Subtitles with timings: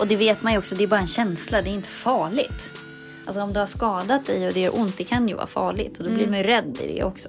[0.00, 2.70] Och det vet man ju också, det är bara en känsla, det är inte farligt.
[3.26, 5.98] Alltså om du har skadat dig och det gör ont, det kan ju vara farligt.
[5.98, 7.28] Och då blir man ju rädd i det också.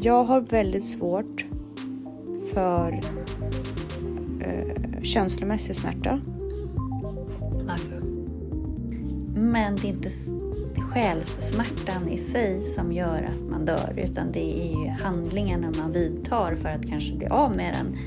[0.00, 1.44] Jag har väldigt svårt
[2.54, 3.00] för
[4.40, 6.20] eh, känslomässig smärta.
[7.50, 8.02] Varför?
[9.40, 10.10] Men det är inte
[10.80, 13.94] själssmärtan i sig som gör att man dör.
[13.96, 17.98] Utan det är ju handlingarna man vidtar för att kanske bli av med den.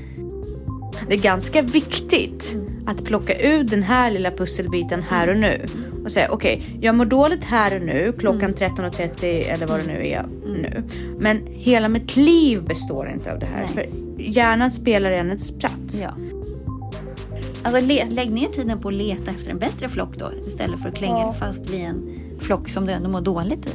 [1.08, 2.56] Det är ganska viktigt
[2.86, 5.66] att plocka ut den här lilla pusselbiten här och nu
[6.04, 10.06] och säga okej, jag mår dåligt här och nu klockan 13.30 eller vad det nu
[10.08, 10.82] är nu.
[11.18, 13.68] Men hela mitt liv består inte av det här.
[13.74, 13.90] Nej.
[14.16, 15.94] För hjärnan spelar en ett spratt.
[16.00, 16.10] Ja.
[17.62, 17.80] Alltså
[18.10, 20.30] lägg ner tiden på att leta efter en bättre flock då.
[20.38, 21.32] Istället för att klänga Ja.
[21.38, 23.70] fast vid en flock som du ändå mår dåligt i.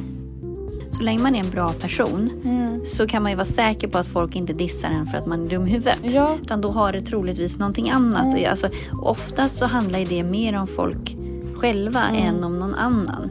[0.98, 2.84] Så länge man är en bra person Mm.
[2.86, 5.44] så kan man ju vara säker på att folk inte dissar en för att man
[5.44, 5.98] är dum i huvudet.
[6.02, 6.36] Ja.
[6.42, 8.34] Utan då har det troligtvis någonting annat.
[8.34, 8.50] Mm.
[8.50, 8.68] Alltså,
[9.02, 11.16] oftast så handlar det mer om folk
[11.54, 12.22] själva Mm.
[12.36, 13.30] än om någon annan.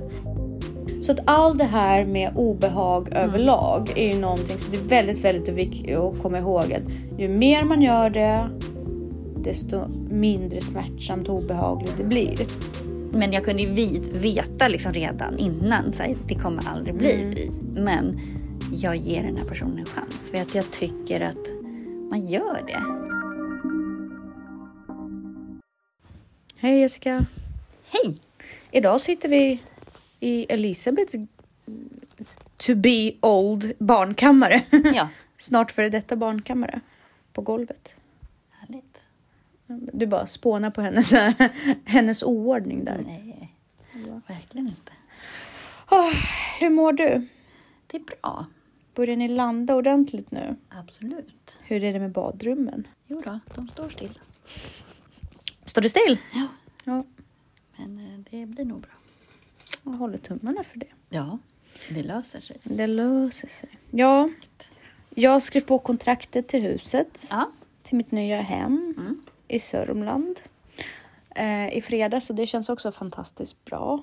[1.01, 5.23] Så att allt det här med obehag överlag är ju någonting som det är väldigt,
[5.25, 8.49] väldigt viktigt att komma ihåg att ju mer man gör det
[9.43, 9.77] desto
[10.09, 12.37] mindre smärtsamt och obehagligt det blir.
[13.17, 17.11] Men jag kunde ju vid- veta liksom redan innan så här, det kommer aldrig bli
[17.13, 17.29] Mm.
[17.35, 17.51] vi.
[17.81, 18.19] Men
[18.71, 20.29] jag ger den här personen en chans.
[20.31, 21.47] För att jag tycker att
[22.11, 22.81] man gör det.
[26.57, 27.21] Hej Jessica!
[27.89, 28.17] Hej!
[28.71, 29.59] Idag sitter vi
[30.19, 31.15] i Elisabeths
[32.57, 34.61] to be old barnkammare.
[34.95, 36.79] Ja, Snart före detta barnkammare.
[37.33, 37.93] På golvet.
[39.67, 41.11] Du bara spånar på hennes,
[41.85, 43.03] hennes oordning där.
[43.05, 43.53] Nej,
[44.27, 44.91] verkligen inte.
[45.91, 46.13] Åh,
[46.59, 47.27] hur mår du?
[47.87, 48.45] Det är bra.
[48.95, 50.55] Börjar ni landa ordentligt nu?
[50.69, 51.59] Absolut.
[51.63, 52.87] Hur är det med badrummen?
[53.07, 54.19] Jo då, de står still.
[55.65, 56.17] Står det still?
[56.33, 56.47] Ja,
[56.83, 57.03] Ja.
[57.75, 58.91] men eh, det blir nog bra.
[59.83, 60.87] Jag håller tummarna för det.
[61.09, 61.37] Ja,
[61.89, 62.57] det löser sig.
[62.63, 63.69] Det löser sig.
[63.91, 64.29] Ja,
[65.09, 67.25] jag skrev på kontraktet till huset.
[67.29, 67.51] Ja,
[67.83, 69.21] Till mitt nya hem Mm.
[69.47, 70.39] I Sörmland.
[71.35, 74.01] Eh, I fredags och det känns också fantastiskt bra.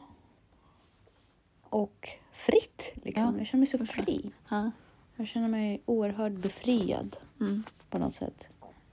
[1.68, 3.24] Och fritt liksom.
[3.24, 4.30] Ja, Jag känner mig så fri.
[4.48, 4.70] ja.
[5.16, 7.64] Jag känner mig oerhört befriad Mm.
[7.90, 8.46] på något sätt.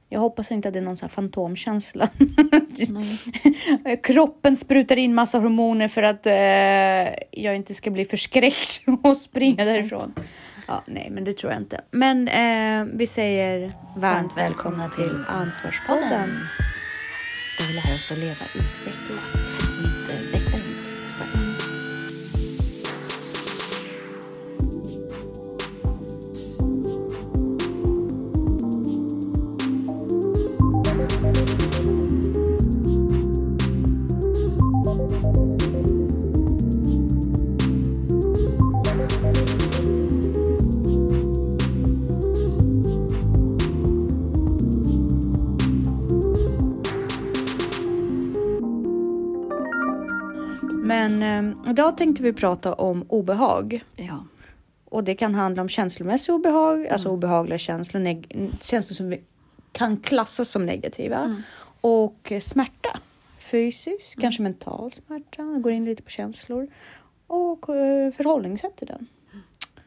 [0.10, 2.10] Jag hoppas inte att det är någon sån här fantomkänsla.
[4.04, 9.66] Kroppen sprutar in massa hormoner för att eh, jag inte ska bli förskräckt och springa
[9.66, 10.14] därifrån.
[10.72, 11.82] Ja, nej, men det tror jag inte.
[11.92, 16.40] Men eh, vi säger varmt, Varmt välkomna till Ansvarspodden.
[17.60, 19.41] Där vi lär oss att leva utvecklat
[51.72, 53.84] idag tänkte vi prata om obehag.
[53.96, 54.26] Ja.
[54.86, 58.24] Och det kan handla om känslomässig obehag, alltså obehagliga känslor,
[58.62, 59.22] känslor som vi
[59.72, 61.42] kan klassas som negativa.
[61.82, 63.00] Och eh, smärta,
[63.40, 66.68] fysisk, kanske mental smärta, går in lite på känslor.
[67.28, 69.08] Och eh, förhållningssätt till den.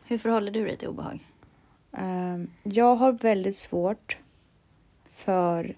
[0.04, 1.18] Hur förhåller du dig till obehag?
[1.92, 4.18] Eh, jag har väldigt svårt
[5.14, 5.76] för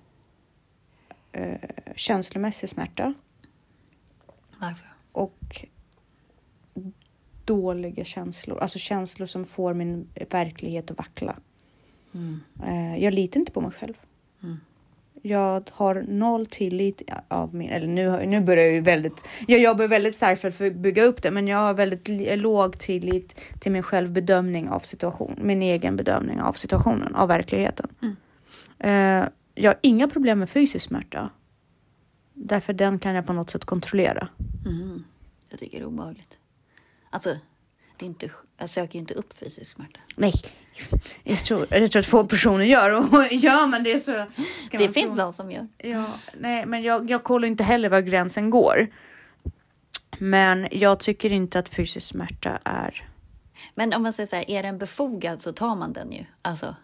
[1.32, 3.14] eh, känslomässig smärta
[4.60, 4.88] Varför?
[5.12, 5.66] och
[7.46, 11.36] dåliga känslor, alltså känslor som får min verklighet att vackla.
[12.14, 12.40] Mm.
[12.66, 13.94] Eh, jag litar inte på mig själv.
[14.42, 14.56] Mm.
[15.22, 19.88] Jag har noll tillit av min, eller nu, nu börjar jag ju väldigt, jag jobbar
[19.88, 23.82] väldigt starkt för att bygga upp det, men jag har väldigt låg tillit till min
[23.82, 27.88] självbedömning av situationen, min egen bedömning av situationen, av verkligheten.
[28.02, 28.16] Mm.
[28.78, 31.30] Eh, jag har inga problem med fysisk smärta.
[32.34, 34.28] Därför den kan jag på något sätt kontrollera.
[34.66, 35.04] Mm.
[35.50, 36.38] Jag tycker det är obehagligt.
[37.16, 37.36] Alltså,
[37.96, 40.00] det är inte, jag söker ju inte upp fysisk smärta.
[40.16, 40.32] Nej,
[41.24, 44.24] jag tror, jag tror att få personer gör och gör man det så
[44.66, 45.68] ska Det man finns de som gör.
[45.78, 46.06] Ja,
[46.38, 48.88] nej, men jag, jag kollar inte heller var gränsen går.
[50.18, 53.08] Men jag tycker inte att fysisk smärta är...
[53.74, 56.24] Men om man säger så här, är den befogad så tar man den ju.
[56.42, 56.76] Alltså,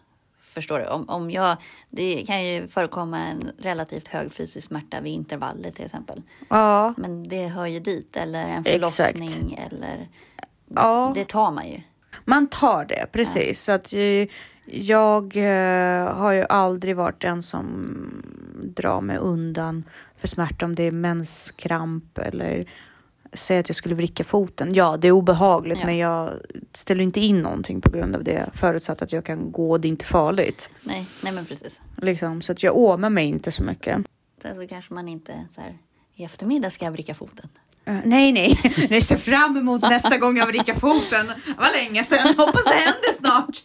[0.54, 0.86] förstår du?
[0.86, 1.56] Om, om jag,
[1.90, 6.22] det kan ju förekomma en relativt hög fysisk smärta vid intervaller till exempel.
[6.48, 8.16] Ja, Men det hör ju dit.
[8.16, 8.70] Eller en Exakt.
[9.18, 9.58] förlossning.
[9.70, 10.08] Eller,
[10.74, 11.80] ja Det tar man ju.
[12.24, 13.62] man tar det precis.
[13.62, 14.28] Så att, eh,
[14.64, 17.66] Jag eh, har ju aldrig varit den som
[18.64, 19.84] drar mig undan
[20.16, 22.64] för smärta om det är menskramp eller
[23.34, 24.74] säg att jag skulle vricka foten.
[24.74, 25.86] Ja, det är obehagligt, Ja.
[25.86, 26.30] men jag
[26.72, 29.88] ställer inte in någonting på grund av det förutsatt att jag kan gå och det
[29.88, 30.70] är inte farligt.
[30.82, 31.80] Nej, nej men precis.
[31.96, 33.98] Liksom, så att jag åmar mig inte så mycket.
[34.42, 35.78] Sen så kanske man inte så här,
[36.14, 37.48] i eftermiddag ska jag vricka foten.
[37.84, 38.58] Eh, nej, nej.
[38.90, 41.26] Jag ser fram emot nästa gång jag vrickar foten.
[41.26, 42.34] Det var länge sedan.
[42.36, 43.62] Hoppas det händer snart.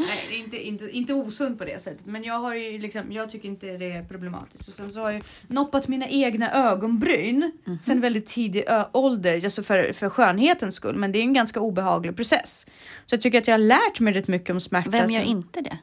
[0.00, 2.06] Nej, det inte, inte, inte osunt på det sättet.
[2.06, 4.68] Men jag, har ju liksom, jag tycker inte det är problematiskt.
[4.68, 7.52] Och sen så har jag noppat mina egna ögonbryn
[7.82, 9.44] sen väldigt tidig ålder.
[9.44, 10.96] Alltså för, för skönhetens skull.
[10.96, 12.66] Men det är en ganska obehaglig process.
[13.06, 14.90] Så jag tycker att jag har lärt mig rätt mycket om smärta.
[14.90, 15.78] Vem gör inte det?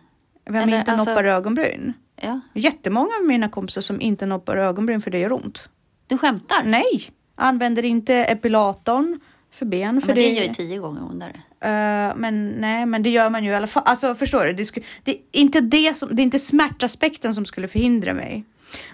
[0.45, 1.93] Vem eller inte alltså- noppar ögonbryn?
[2.21, 5.69] Ja, Jättemånga av mina kompisar som inte noppar ögonbryn för det gör ont.
[6.07, 6.63] du skämtar?
[6.63, 9.19] Nej, använder inte epilatorn
[9.51, 10.01] för ben.
[10.01, 11.41] För men det gör ju tio gånger ondare.
[11.59, 13.83] Eh, men nej, men det gör man ju i alla fall.
[13.85, 14.53] Alltså förstår du?
[14.53, 18.43] Det, sku, det, är inte det, som, det är inte smärtaspekten som skulle förhindra mig.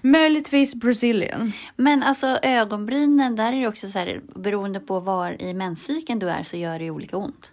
[0.01, 1.51] Möjligtvis Brazilian.
[1.75, 6.29] Men alltså ögonbrynen, där är det också så här, beroende på var i menscykeln du
[6.29, 7.51] är så gör det ju olika ont.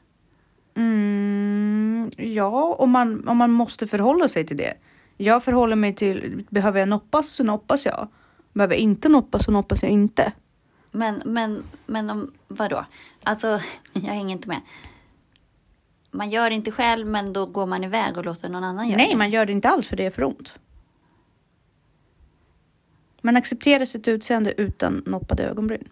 [0.75, 4.75] Mm, ja, om man, om man måste förhålla sig till det.
[5.17, 8.09] Jag förhåller mig till, behöver jag noppas så noppas jag.
[8.53, 10.33] Behöver jag inte noppas så noppas jag inte.
[10.91, 12.85] Men, men, men om, vadå?
[13.23, 13.61] Alltså,
[13.93, 14.61] jag hänger inte med.
[16.11, 19.11] Man gör inte själv, men då går man iväg och låter någon annan göra Nej,
[19.11, 19.17] det.
[19.17, 20.55] man gör det inte alls för det är för ont.
[23.23, 25.89] Man accepterar sitt utseende utan noppade ögonbryn.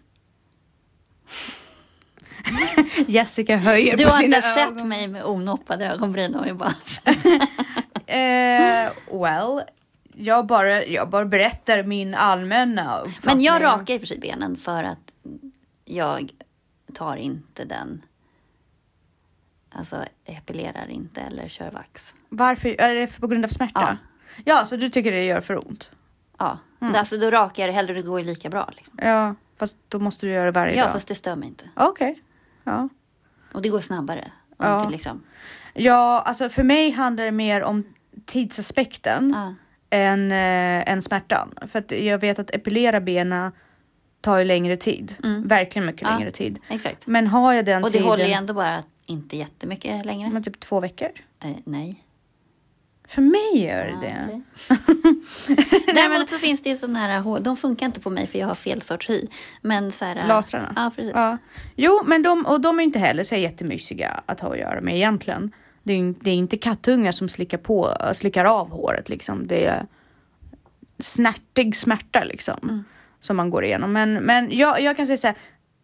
[3.07, 4.87] Jessica höjer Du på har sina inte sett ögon.
[4.89, 6.73] mig med onoppade ögonbryn om vi bara...
[8.09, 9.61] Eh, well,
[10.15, 13.35] jag bara, jag bara berättar min allmänna uppfattning.
[13.35, 15.13] Men jag rakar i och för sig benen för att
[15.85, 16.31] jag
[16.93, 18.01] tar inte den...
[19.71, 22.13] Alltså epilerar inte eller kör vax.
[22.29, 22.81] Varför?
[22.81, 23.97] Är det på grund av smärta?
[24.45, 24.65] Ja.
[24.65, 25.91] så du tycker det gör för ont?
[26.39, 26.95] Ja, Mm.
[26.95, 28.69] alltså då rakar jag det hellre, det går ju lika bra.
[28.75, 28.93] Liksom.
[29.01, 30.91] Ja, fast då måste du göra det varje Ja, dag.
[30.93, 31.69] fast det stör mig inte.
[31.75, 32.21] Okej.
[32.63, 32.89] Ja.
[33.53, 34.31] Och det går snabbare.
[34.57, 34.83] Ja.
[34.85, 35.23] det liksom.
[35.73, 37.83] ja, alltså för mig handlar det mer om
[38.25, 39.33] tidsaspekten.
[39.35, 39.53] ja.
[39.91, 41.53] än, eh, än smärtan.
[41.71, 43.51] För att jag vet att epilera benen
[44.21, 45.15] tar ju längre tid.
[45.23, 45.47] Mm.
[45.47, 46.09] Verkligen mycket Ja.
[46.09, 46.59] längre tid.
[46.69, 47.07] Exakt.
[47.07, 48.09] Men har jag den Och det tiden...
[48.09, 50.29] håller ju ändå bara inte jättemycket längre.
[50.29, 51.09] Men typ två veckor.
[51.43, 52.03] Eh, nej.
[53.07, 54.41] För mig gör det Ja, det.
[54.83, 55.83] okej.
[55.95, 58.47] Däremot så finns det ju sådana här, hår- de funkar inte på mig för jag
[58.47, 59.27] har fel sorts hy.
[59.61, 60.73] Men så här, Lasrarna?
[60.75, 61.13] Ja, precis.
[61.15, 61.37] Ja.
[61.75, 64.95] Jo, men de, och de är inte heller så jättemysiga att ha att göra med
[64.95, 65.51] egentligen.
[65.83, 69.47] Det är, det är inte kattungar som slickar, på, slickar av håret liksom.
[69.47, 69.85] Det är
[70.99, 72.59] snärtig smärta liksom.
[72.63, 72.83] Mm.
[73.19, 73.93] Som man går igenom.
[73.93, 75.35] Men, men jag, jag kan säga så här.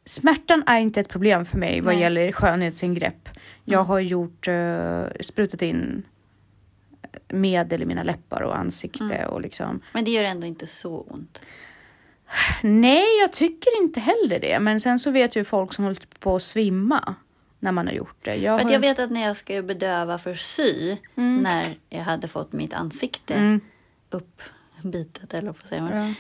[0.06, 2.02] Smärtan är inte ett problem för mig vad Nej.
[2.04, 3.30] gäller skönhetsingrepp.
[3.64, 3.88] Jag Mm.
[3.88, 6.04] har gjort, uh, sprutat in
[7.28, 9.30] medel i mina läppar och ansikte Mm.
[9.30, 9.82] och liksom.
[9.94, 11.42] Men det gör ändå inte så ont.
[12.62, 14.60] Nej, jag tycker inte heller det.
[14.60, 17.16] Men sen så vet jag ju folk som hållit på att svimma
[17.60, 18.36] när man har gjort det.
[18.36, 21.38] Jag För har- jag vet att när jag skulle bedöva för sy, Mm.
[21.38, 23.60] när jag hade fått mitt ansikte Mm.
[24.10, 25.98] uppbitet, eller vad säger man?
[26.08, 26.14] Ja.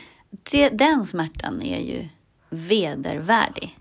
[0.51, 2.07] Det, den smärtan är ju
[2.55, 3.77] vedervärdig.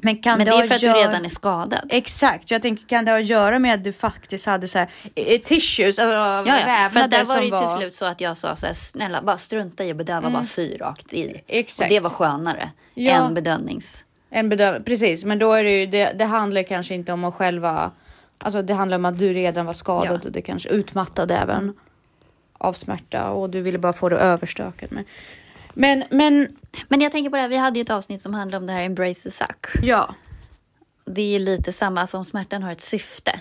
[0.00, 1.86] Men kan Men det ha är för att gör- du redan är skadad.
[1.90, 4.88] Exakt, jag tänker kan det ha att göra med att du faktiskt hade så här
[5.14, 6.54] eh, tissues, alltså Ja, ja.
[6.58, 7.58] För vävnader där var det ju var...
[7.60, 10.44] till slut så att jag sa så här, snälla bara strunta i att bedöva, bara
[10.44, 11.42] sy rakt i.
[11.46, 11.86] Exakt.
[11.86, 13.12] Och det var skönare Ja.
[13.12, 14.04] än bedövnings...
[14.30, 17.34] En bedöm- Precis, men då är det ju, det, det handlar kanske inte om att
[17.34, 17.90] själva,
[18.38, 20.26] alltså det handlar om att du redan var skadad Ja.
[20.26, 21.74] och det kanske utmattad även
[22.58, 24.90] av smärta och du ville bara få det överstökat.
[24.90, 25.04] Men,
[25.78, 26.56] men, men
[26.88, 28.72] Men jag tänker på det här, vi hade ju ett avsnitt som handlade om det
[28.72, 29.66] här Embrace the Suck.
[29.82, 30.14] ja,
[31.04, 33.40] Det är ju lite samma, som smärtan har ett syfte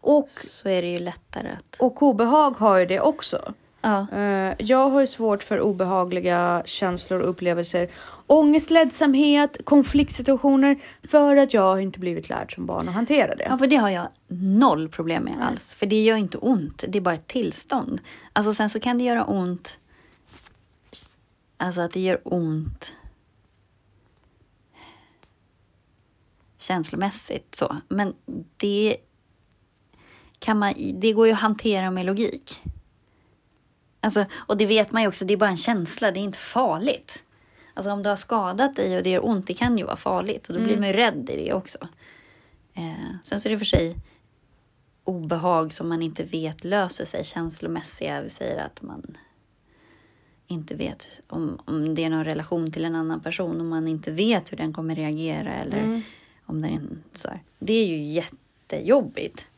[0.00, 1.80] och, så är det ju lättare att...
[1.80, 3.54] och obehag har ju det också.
[3.80, 4.06] Ja.
[4.12, 7.88] Eh, jag har ju svårt för obehagliga känslor och upplevelser.
[8.26, 10.76] Ångest, ledsamhet, konfliktsituationer
[11.08, 13.46] för att jag inte blivit lärd som barn att hantera det.
[13.50, 15.74] Ja, för det har jag noll problem med alls.
[15.74, 18.00] För det gör inte ont, det är bara ett tillstånd.
[18.32, 19.78] Alltså sen så kan det göra ont.
[21.64, 22.92] Alltså att det gör ont.
[26.58, 27.76] Känslomässigt så.
[27.88, 28.14] Men
[28.56, 28.96] det
[30.38, 32.62] kan man, det går ju att hantera med logik.
[34.00, 36.38] Alltså, och det vet man ju också, det är bara en känsla, det är inte
[36.38, 37.24] farligt.
[37.74, 40.48] Alltså om du har skadat dig och det gör ont, det kan ju vara farligt.
[40.48, 41.78] Och då blir man ju rädd i det också.
[42.74, 43.96] Eh, sen så är det för sig
[45.04, 48.22] obehag som man inte vet löser sig känslomässiga.
[48.22, 49.16] Vi säger att man
[50.54, 54.10] inte vet om, om det är någon relation till en annan person och man inte
[54.10, 56.02] vet hur den kommer reagera eller
[56.46, 57.42] om den så här.
[57.58, 59.48] Det är ju jättejobbigt.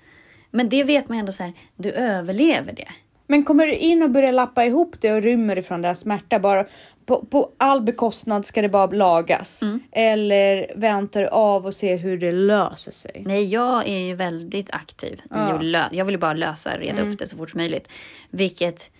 [0.51, 2.89] Men det vet man ändå så här, du överlever det.
[3.27, 6.67] Men kommer du in och börjar lappa ihop det och rymmer ifrån den smärta bara
[7.07, 9.63] på, på all bekostnad ska det bara lagas?
[9.63, 9.81] Mm.
[9.93, 13.23] Eller väntar du av och ser hur det löser sig?
[13.27, 15.21] Nej, jag är ju väldigt aktiv.
[15.31, 15.37] Ja.
[15.37, 17.89] att lö- jag vill bara lösa, reda upp det så fort som möjligt.
[18.31, 18.91] Vilket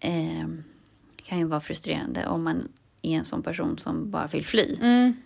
[0.00, 0.48] eh,
[1.26, 2.68] kan ju vara frustrerande om man
[3.02, 4.76] är en sån person som bara vill fly.
[4.80, 5.16] Mm.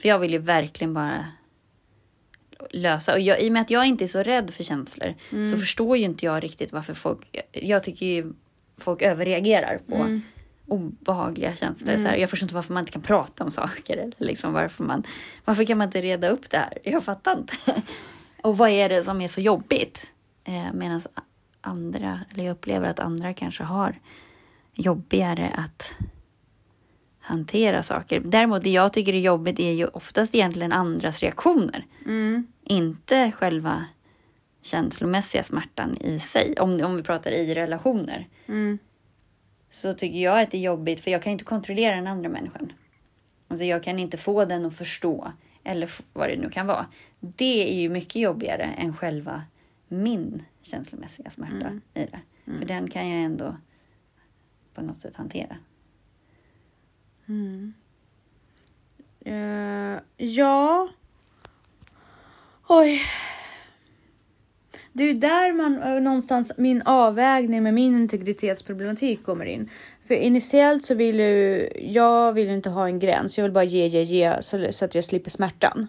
[0.00, 1.26] För jag vill ju verkligen bara
[2.70, 3.12] lösa.
[3.12, 5.14] Och jag, i och med att jag inte är så rädd för känslor
[5.44, 7.40] så förstår ju inte jag riktigt varför folk...
[7.52, 8.32] Jag tycker ju
[8.78, 10.20] folk överreagerar på
[10.66, 11.96] obehagliga känslor.
[11.96, 13.96] Så här, jag förstår inte varför man inte kan prata om saker.
[13.96, 15.06] Eller liksom varför, man,
[15.44, 16.78] varför kan man inte reda upp det här?
[16.84, 17.54] Jag fattar inte.
[18.42, 20.12] Och vad är det som är så jobbigt?
[20.44, 21.00] Eh, Medan
[21.60, 23.98] andra, eller jag upplever att andra kanske har
[24.74, 25.94] jobbigare att
[27.20, 28.20] hantera saker.
[28.24, 31.86] Däremot det jag tycker är jobbigt är ju oftast egentligen andras reaktioner.
[32.06, 32.46] Mm.
[32.64, 33.84] Inte själva
[34.62, 36.54] känslomässiga smärtan i sig.
[36.58, 38.28] Om, om vi pratar i relationer.
[38.46, 38.78] Mm.
[39.70, 42.72] Så tycker jag att det är jobbigt för jag kan inte kontrollera den andra människan.
[43.48, 45.32] Alltså jag kan inte få den att förstå.
[45.64, 46.86] Eller vad det nu kan vara.
[47.20, 49.42] Det är ju mycket jobbigare än själva
[49.88, 52.20] min känslomässiga smärta i det.
[52.58, 53.56] För den kan jag ändå
[54.74, 55.56] på något sätt hantera.
[59.24, 60.88] Eh, ja.
[62.68, 63.02] Oj.
[64.92, 69.70] Det är ju där man eh, någonstans min avvägning med min integritetsproblematik kommer in.
[70.06, 73.38] För initiellt så vill ju jag vill inte ha en gräns.
[73.38, 75.86] Jag vill bara ge, ge, ge så, så att jag slipper smärtan.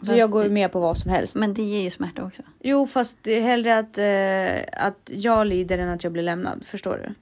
[0.00, 1.34] Så Fast jag går det- med på vad som helst.
[1.36, 2.42] Men det ger ju smärta också.
[2.60, 6.64] Jo, fast det är hellre att, eh, att jag lider än att jag blir lämnad.
[6.66, 7.14] Förstår du?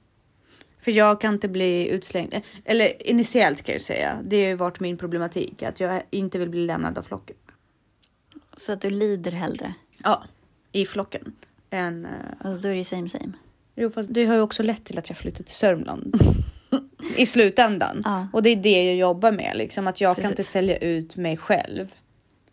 [0.85, 2.41] För jag kan inte bli utslängd.
[2.65, 4.19] Eller initiellt kan jag säga.
[4.23, 5.63] Det har ju varit min problematik.
[5.63, 7.35] Att jag inte vill bli lämnad av flocken.
[8.57, 9.73] Så att du lider hellre.
[10.03, 10.23] Ja,
[10.71, 11.33] i flocken.
[11.69, 12.07] Än,
[12.39, 13.31] Alltså då är det ju same same.
[13.75, 16.15] jo, fast det har ju också lett till att jag flyttat till Sörmland.
[17.17, 18.01] I slutändan.
[18.03, 18.27] Ja.
[18.33, 19.51] Och det är det jag jobbar med.
[19.55, 20.31] Liksom, att jag kan Precis.
[20.31, 21.93] inte sälja ut mig själv.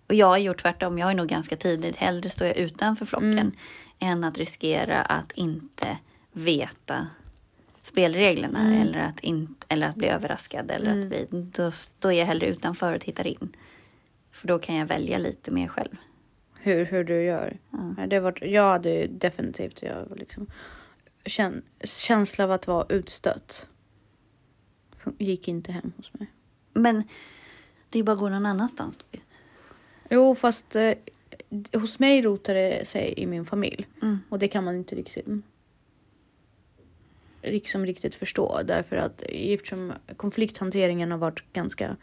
[0.09, 0.99] Och jag har gjort tvärtom.
[0.99, 1.97] Jag är nog ganska tidigt.
[1.97, 3.53] Hellre står jag utanför flocken Mm.
[3.99, 5.99] än att riskera att inte
[6.33, 7.07] veta
[7.83, 8.81] spelreglerna Mm.
[8.81, 10.71] eller, att inte, eller att bli överraskad.
[10.71, 13.57] Eller att bli, då, då är jag hellre utanför och tittar in.
[14.33, 15.97] För då kan jag välja lite mer själv.
[16.55, 17.59] hur, hur du gör.
[17.71, 18.07] Ja.
[18.07, 20.47] Det var, jag hade ju definitivt jag liksom,
[21.27, 23.69] kän, känsla av att vara utstött.
[25.19, 26.27] Gick inte hem hos mig.
[26.73, 27.05] Men
[27.89, 28.99] det är bara att gå någon annanstans.
[28.99, 29.19] Då.
[30.11, 30.93] Jo, fast eh,
[31.73, 33.87] hos mig rotar det sig i min familj.
[34.03, 34.19] Mm.
[34.29, 35.27] Och det kan man inte riktigt,
[37.43, 38.61] liksom riktigt förstå.
[38.65, 41.97] Därför att eftersom konflikthanteringen har varit ganska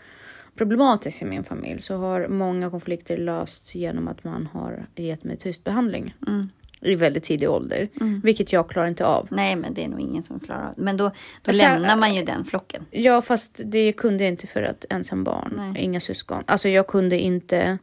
[0.55, 5.37] problematisk i min familj så har många konflikter lösts genom att man har gett mig
[5.37, 6.49] tyst behandling Mm.
[6.81, 7.87] i väldigt tidig ålder.
[8.01, 8.19] Mm.
[8.23, 9.27] Vilket jag klarar inte av.
[9.31, 11.11] Nej, men det är nog ingen som klarar av Men då, då
[11.43, 12.85] Fast jag- lämnar man ju den flocken.
[12.91, 15.83] Ja, fast det kunde jag inte för att ensam barn, Nej.
[15.83, 16.43] inga syskon.
[16.47, 17.77] Alltså jag kunde inte.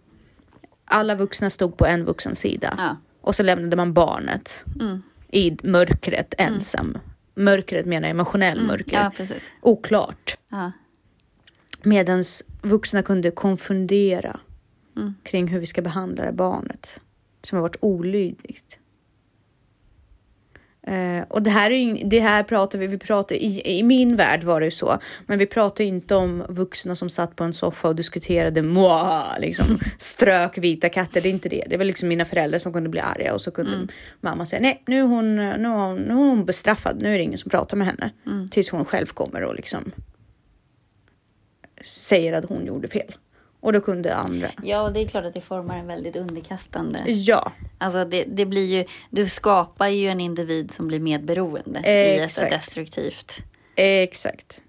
[0.85, 2.97] Alla vuxna stod på en vuxen sida Ja.
[3.21, 5.03] och så lämnade man barnet Mm.
[5.31, 6.99] i mörkret ensam.
[7.37, 8.97] Mörkret menar jag emotionell mörker.
[8.97, 9.53] ja, precis.
[9.61, 10.39] Oklart.
[10.49, 10.73] Ja.
[11.83, 12.25] Medan
[12.63, 14.41] vuxna kunde konfundera
[14.97, 15.15] Mm.
[15.23, 17.01] kring hur vi ska behandla det barnet
[17.43, 18.79] som har varit olydigt.
[20.87, 24.45] Eh, och det här, är det här pratar vi, vi pratar i, i min värld
[24.45, 27.89] var det ju så, men vi pratar inte om vuxna som satt på en soffa
[27.89, 29.39] och diskuterade Mwah!
[29.41, 31.21] liksom strök vita katter.
[31.21, 31.65] Det är inte det.
[31.71, 34.83] Det var liksom mina föräldrar som kunde bli arga och så kunde mamma säga nej,
[34.87, 37.03] nu är, hon, nu, är hon, nu är hon bestraffad.
[37.03, 38.11] Nu är det ingen som pratar med henne
[38.51, 39.93] tills hon själv kommer och liksom
[41.85, 43.15] säger att hon gjorde fel.
[43.67, 44.49] Och då kunde andra.
[44.63, 48.47] ja, och det är klart att det formar en väldigt underkastande Ja, Alltså det, det
[48.47, 52.51] blir ju, du skapar ju en individ som blir medberoende i ett Exakt.
[52.51, 53.37] destruktivt.
[53.77, 54.63] exakt.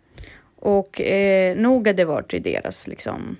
[0.55, 3.37] Och eh, nog hade det varit i deras liksom,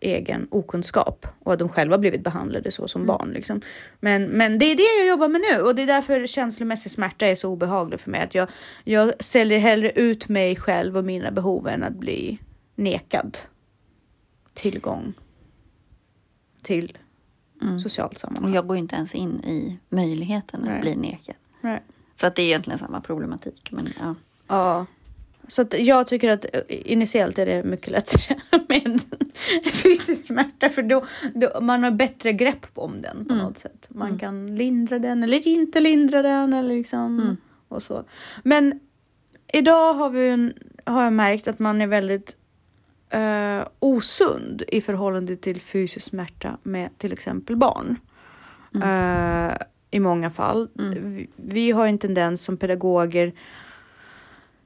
[0.00, 3.30] egen okunskap och att de själva blivit behandlade så som barn.
[3.32, 3.60] Liksom.
[4.00, 7.26] Men, men det är det jag jobbar med nu och det är därför känslomässig smärta
[7.26, 8.20] är så obehaglig för mig.
[8.20, 8.48] Att jag,
[8.84, 12.38] jag säljer hellre ut mig själv och mina behov än att bli
[12.74, 13.38] nekad
[14.60, 15.12] tillgång
[16.62, 16.98] till
[17.82, 18.54] socialt Och sammanhang.
[18.54, 20.74] jag går ju inte ens in i möjligheten Nej.
[20.74, 21.36] att bli nekad.
[21.60, 21.82] Nej.
[22.16, 23.72] Så att det är egentligen samma problematik.
[23.72, 24.14] Men ja.
[24.48, 24.86] Ja.
[25.48, 29.00] Så att jag tycker att eh, initiellt är det mycket lättare med
[29.72, 33.86] fysisk smärta för då, då man har bättre grepp om den på något sätt.
[33.88, 37.36] Man kan lindra den eller inte lindra den eller liksom
[37.68, 38.04] och så.
[38.42, 38.80] Men
[39.52, 40.52] idag har vi en,
[40.84, 42.36] har jag märkt att man är väldigt
[43.10, 47.96] eh, osund i förhållande till fysisk smärta med till exempel barn.
[48.82, 49.56] Eh,
[49.90, 50.68] i många fall.
[50.74, 53.32] Vi, vi har en tendens som pedagoger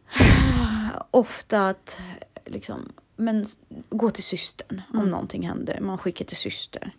[1.10, 1.98] ofta att
[2.44, 3.46] liksom, men
[3.90, 5.80] gå till systern om någonting händer.
[5.80, 6.90] Man skickar till syster.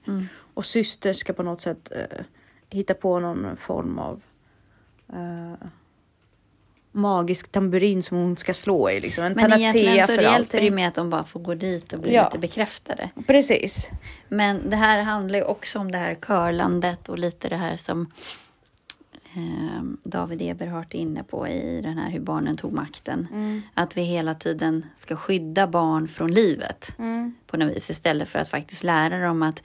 [0.54, 2.26] Och syster ska på något sätt eh,
[2.70, 4.22] hitta på någon form av
[5.14, 5.68] eh,
[6.96, 9.00] magisk tamburin som hon ska slå i.
[9.00, 9.24] Liksom.
[9.24, 10.76] En Men egentligen så för hjälper det ju allting.
[10.76, 12.24] med att de bara får gå dit och bli Ja.
[12.26, 13.10] lite bekräftade.
[13.28, 13.90] Precis.
[14.30, 18.12] Men det här handlar ju också om det här körlandet och lite det här som
[19.36, 23.28] eh, David Eberhardt är inne på i den här Hur barnen tog makten.
[23.32, 23.62] Mm.
[23.74, 27.36] Att vi hela tiden ska skydda barn från livet Mm.
[27.48, 29.64] på något vis istället för att faktiskt lära dem att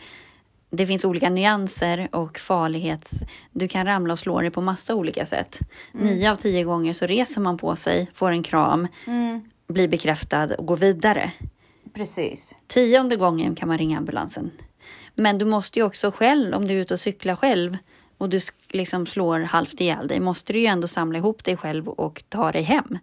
[0.71, 3.11] det finns olika nyanser och farlighets...
[3.53, 5.59] Du kan ramla och slå dig på massa olika sätt.
[5.93, 9.41] Nio av tio gånger så reser man på sig, får en kram, Mm.
[9.69, 11.31] blir bekräftad och går vidare.
[11.95, 12.57] Precis.
[12.67, 14.51] Tionde gången kan man ringa ambulansen.
[15.15, 17.77] Men du måste ju också själv, om du är ute och cyklar själv
[18.19, 21.89] och du liksom slår halvt ihjäl dig, måste du ju ändå samla ihop dig själv
[21.89, 22.99] och ta dig hem.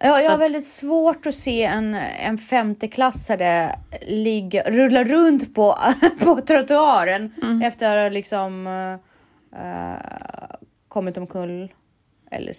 [0.00, 5.78] Ja, jag har väldigt svårt att se en, en femteklassare ligga, rulla runt på,
[6.20, 7.62] på trottoaren Mm.
[7.62, 8.66] efter att liksom
[9.52, 9.96] uh,
[10.88, 11.72] kommit omkull
[12.30, 12.52] eller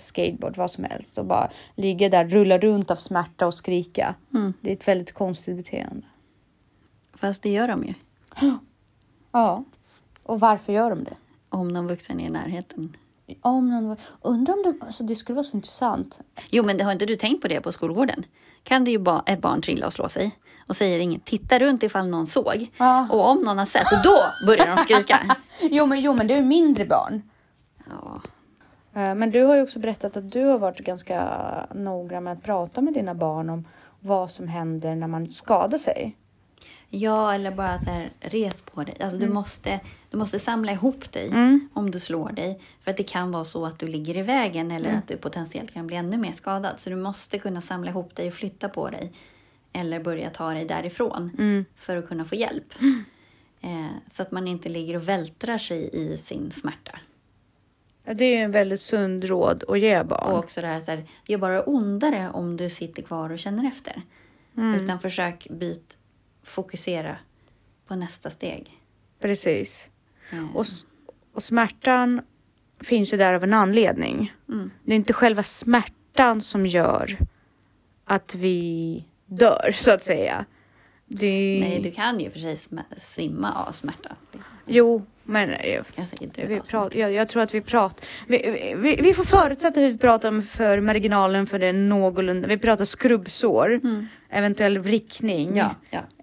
[0.00, 4.14] skateboard, vad som helst och bara ligga där, rulla runt av smärta och skrika.
[4.34, 4.52] Mm.
[4.60, 6.06] Det är ett väldigt konstigt beteende.
[7.14, 7.94] Fast det gör de ju.
[9.32, 9.64] Ja,
[10.22, 11.16] och varför gör de det?
[11.48, 12.96] Om någon vuxen är i närheten.
[13.42, 16.18] Om någon, var- undrar om de, alltså det skulle vara så intressant.
[16.50, 18.24] Jo, men det har inte du tänkt på det på skolgården?
[18.62, 20.30] Kan det ju ba- ett barn trilla och slå sig
[20.68, 21.24] och säger inget.
[21.24, 22.70] Titta runt ifall någon såg.
[22.78, 23.08] Ja.
[23.10, 25.36] Och om någon har sett, då börjar de skrika.
[25.60, 27.22] Jo men, jo, men det är ju mindre barn.
[27.90, 28.20] Ja.
[29.00, 32.42] Eh, Men du har ju också berättat att du har varit ganska noga med att
[32.42, 33.64] prata med dina barn om
[34.00, 36.16] vad som händer när man skadar sig.
[36.92, 38.96] Ja, eller bara så här, res på dig.
[39.00, 39.80] Alltså, du, måste,
[40.10, 41.30] du måste samla ihop dig
[41.72, 42.60] om du slår dig.
[42.80, 45.72] För att det kan vara så att du ligger i vägen eller att du potentiellt
[45.72, 46.80] kan bli ännu mer skadad.
[46.80, 49.12] Så du måste kunna samla ihop dig och flytta på dig.
[49.72, 51.30] Eller börja ta dig därifrån
[51.76, 52.74] för att kunna få hjälp.
[53.60, 56.98] Eh, så att man inte ligger och vältrar sig i sin smärta.
[58.04, 60.32] Ja, Det är ju en väldigt sund råd att ge barn.
[60.32, 63.68] Och också det här, så här, gör bara ondare om du sitter kvar och känner
[63.68, 64.02] efter.
[64.82, 65.98] Utan försök byt,
[66.50, 67.16] fokusera
[67.86, 68.80] på nästa steg.
[69.20, 69.88] Precis.
[70.30, 70.66] Eh, Och,
[71.34, 72.22] och smärtan
[72.80, 74.32] finns ju där av en anledning.
[74.48, 74.70] Mm.
[74.84, 77.18] Det är inte själva smärtan som gör
[78.04, 80.44] att vi dör så att säga.
[81.06, 81.60] Det.
[81.60, 82.56] Nej, du kan ju för sig
[82.96, 84.16] svimma av smärta.
[84.32, 84.52] Liksom.
[84.66, 88.06] Jo, men dö Vi prat, jag, jag tror att vi pratar...
[88.28, 92.48] Vi, vi, vi får förutsätta att vi pratar om för marginalen för det någorlunda.
[92.48, 93.80] Vi pratar skrubbsår,
[94.30, 95.56] eventuell vrickning Mm.
[95.58, 95.74] Ja,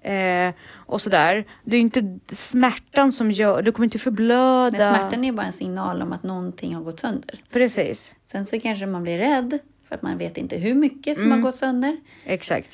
[0.03, 0.09] ja.
[0.11, 1.45] eh, och sådär.
[1.63, 3.61] Det är inte smärtan som gör...
[3.61, 4.77] Du kommer inte förblöda.
[4.77, 7.43] Men smärtan är bara en signal om att någonting har gått sönder.
[7.51, 11.31] Precis, Sen så kanske man blir rädd för att man vet inte hur mycket som
[11.31, 11.97] har gått sönder.
[12.25, 12.69] exakt.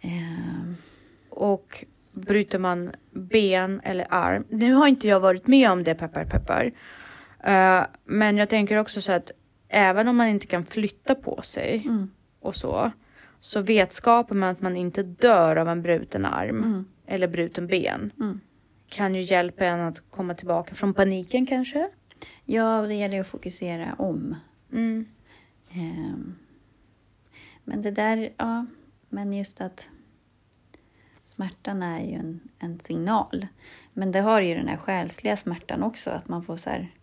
[0.00, 0.10] Eh,
[1.30, 4.44] Och bryter man ben eller arm.
[4.48, 6.72] Nu har inte jag varit med om det, peppar peppar.
[7.44, 9.30] Eh, men jag tänker också så att
[9.68, 12.90] även om man inte kan flytta på sig mm, och så.
[13.44, 18.10] Så vetskapen med att man inte dör av en bruten arm mm, eller bruten ben
[18.20, 18.40] mm.
[18.88, 21.90] kan ju hjälpa en att komma tillbaka från paniken kanske.
[22.44, 24.36] Ja, det gäller ju att fokusera om.
[24.72, 25.06] Mm.
[25.70, 26.34] Ehm,
[27.64, 28.66] Men det där, ja,
[29.08, 29.90] men just att
[31.24, 33.46] smärtan är ju en, en signal.
[33.92, 36.94] Men det har ju den här själsliga smärtan också, att man får så här...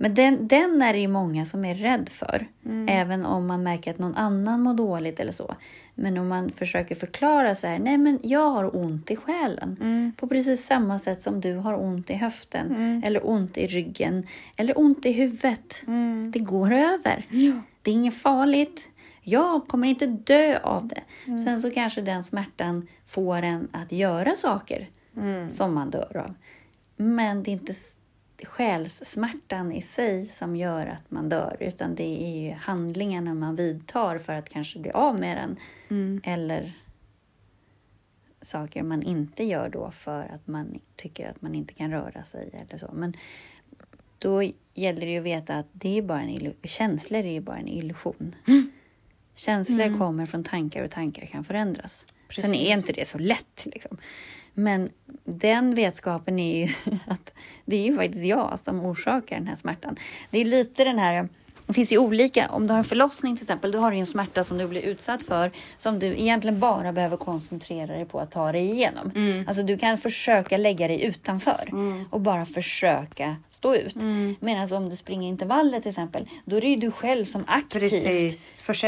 [0.00, 2.46] Men den, den är det ju många som är rädd för,
[2.88, 5.54] även om man märker att någon annan mår dåligt eller så.
[5.94, 9.76] Men om man försöker förklara så här, nej men jag har ont i själen.
[10.16, 14.78] På precis samma sätt som du har ont i höften, eller ont i ryggen, eller
[14.78, 15.82] ont i huvudet.
[16.32, 17.26] Det går över.
[17.82, 18.88] Det är inget farligt.
[19.22, 21.02] Jag kommer inte dö av det.
[21.38, 24.88] Sen så kanske den smärtan får en att göra saker
[25.48, 26.34] som man dör av.
[26.96, 27.74] Men det är inte
[28.44, 34.18] själssmärtan i sig som gör att man dör, utan det är ju handlingarna man vidtar
[34.18, 35.56] för att kanske bli av med den.
[36.24, 36.78] Eller
[38.42, 42.50] saker man inte gör då för att man tycker att man inte kan röra sig
[42.52, 42.90] eller så.
[42.94, 43.14] Men
[44.18, 44.42] då
[44.74, 47.68] gäller det ju att veta att det är bara en känslor är ju bara en
[47.68, 48.34] illusion.
[49.34, 52.06] Känslor kommer från tankar och tankar kan förändras.
[52.40, 53.66] Sen är inte det så lätt.
[53.66, 53.98] Liksom.
[54.58, 54.90] Men
[55.24, 56.72] den vetskapen är ju
[57.06, 59.96] att det är ju faktiskt jag som orsakar den här smärtan.
[60.30, 61.28] Det är lite den här
[61.66, 64.06] Det finns ju olika, om du har en förlossning till exempel, då har du en
[64.06, 68.30] smärta som du blir utsatt för som du egentligen bara behöver koncentrera dig på att
[68.30, 69.12] ta dig igenom.
[69.14, 69.44] Mm.
[69.48, 71.70] Alltså du kan försöka lägga dig utanför
[72.10, 74.02] och bara försöka stå ut.
[74.02, 74.36] Mm.
[74.40, 77.92] Medan om du springer intervaller till exempel, då är det ju du själv som aktivt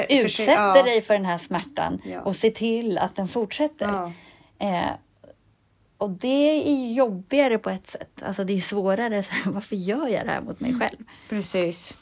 [0.09, 0.83] utsätter ja.
[0.83, 2.21] dig för den här smärtan Ja.
[2.21, 3.87] och ser till att den fortsätter.
[3.87, 4.13] Ja.
[4.59, 4.91] Eh,
[6.01, 8.23] och det är jobbigare på ett sätt.
[8.23, 9.23] Alltså det är svårare.
[9.23, 10.79] Så här, varför gör jag det här mot Mm.
[10.79, 11.05] mig själv?
[11.29, 11.93] Precis.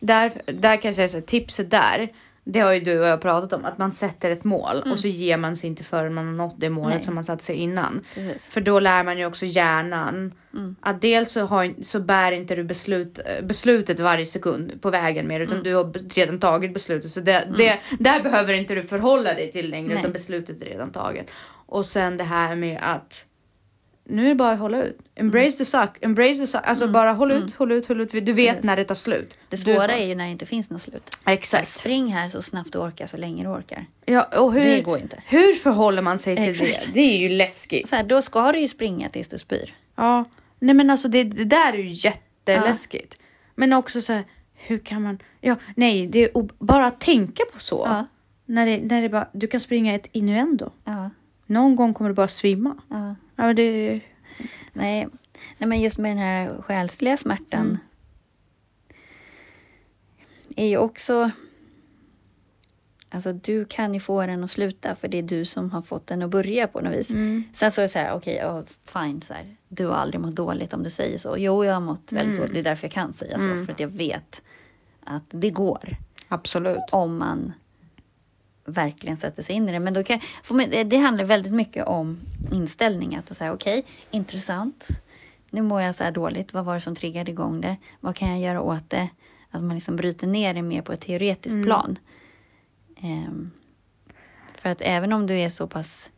[0.00, 2.08] Där, där kan jag säga så här, tipset där.
[2.44, 5.08] Det har ju du och jag pratat om, att man sätter ett mål och så
[5.08, 7.02] ger man sig inte förrän man har nått det målet Nej.
[7.02, 8.04] som man satt sig innan.
[8.14, 8.50] Precis.
[8.50, 10.32] För då lär man ju också hjärnan
[10.80, 15.28] att dels så, har, så bär inte du beslut, eh, beslutet varje sekund på vägen
[15.28, 17.10] mer utan du har redan tagit beslutet.
[17.10, 19.98] Så det, det, där behöver inte du förhålla dig till längre Nej.
[19.98, 21.26] utan beslutet är redan taget.
[21.66, 23.24] Och sen det här med att
[24.04, 24.98] nu är det bara att hålla ut.
[25.14, 26.60] Embrace the suck, embrace the suck.
[26.64, 28.10] Alltså bara håll ut, håll ut, håll ut.
[28.12, 28.64] Du vet Precis.
[28.64, 29.30] när det tar slut.
[29.48, 31.10] Det Du svåra bara- är ju när det inte finns något slut.
[31.24, 31.68] Så Exakt.
[31.68, 33.86] spring här så snabbt du orkar, så länge du orkar.
[34.04, 35.22] Ja, och hur, Det går inte.
[35.26, 36.86] hur förhåller man sig till Exakt.
[36.86, 36.92] det?
[36.92, 37.88] Det är ju läskigt.
[37.88, 39.74] Så här, då ska du ju springa tills du spyr.
[39.96, 40.24] Ja,
[40.58, 43.18] nej men alltså det, det där är ju jätteläskigt.
[43.54, 45.18] Men också så här, hur kan man?
[45.40, 46.30] Ja, nej, det är
[46.64, 47.82] bara att tänka på så.
[47.86, 48.06] Ja.
[48.46, 50.70] När det, när det bara, du kan springa ett innuendo.
[50.84, 51.10] Ja,
[51.46, 52.76] Någon gång kommer du bara svimma.
[52.88, 53.14] ja.
[53.42, 54.00] Ja, men det,
[54.72, 55.08] Nej.
[55.58, 57.78] Nej, men just med den här själsliga smärtan Mm.
[60.56, 61.30] är ju också...
[63.10, 66.06] Alltså du kan ju få den att sluta för det är du som har fått
[66.06, 67.10] den att börja på något vis.
[67.10, 67.44] Mm.
[67.52, 70.34] Sen så är det så här, okej, ja, fine, så här, du har aldrig mått
[70.34, 71.34] dåligt om du säger så.
[71.38, 72.38] Jo, jag har mått väldigt Mm.
[72.38, 74.42] dåligt, det är därför jag kan säga så, för att jag vet
[75.04, 75.96] att det går
[76.28, 76.78] absolut.
[76.92, 77.52] om man
[78.64, 79.80] verkligen sätter sig in i det.
[79.80, 82.20] Men då kan, för mig, det, handlar väldigt mycket om
[82.52, 83.16] inställning.
[83.16, 84.88] Att säga okej, intressant.
[85.50, 86.52] Nu mår jag så här dåligt.
[86.52, 87.76] Vad var det som triggade igång det?
[88.00, 89.08] Vad kan jag göra åt det?
[89.50, 91.98] Att man liksom bryter ner det mer på ett teoretiskt plan.
[93.00, 93.50] Ehm,
[94.58, 96.10] för att även om du är så pass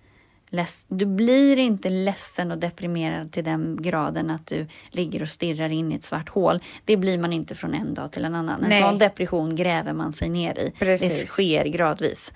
[0.88, 5.92] du blir inte ledsen och deprimerad till den graden att du ligger och stirrar in
[5.92, 6.60] i ett svart hål.
[6.84, 8.62] Det blir man inte från en dag till en annan.
[8.62, 8.82] En Nej.
[8.82, 10.64] sån depression gräver man sig ner i.
[10.64, 11.28] Det Precis.
[11.28, 12.32] sker gradvis.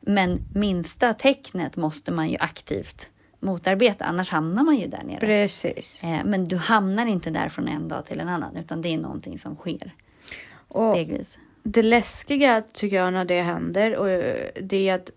[0.00, 5.20] Men minsta tecknet måste man ju aktivt motarbeta, annars hamnar man ju där nere.
[5.20, 6.02] Precis.
[6.02, 8.98] Eh, Men du hamnar inte där från en dag till en annan, utan det är
[8.98, 9.94] någonting som sker
[10.68, 11.38] Och- stegvis.
[11.62, 15.10] Det läskiga tycker jag när det händer och eh, det är att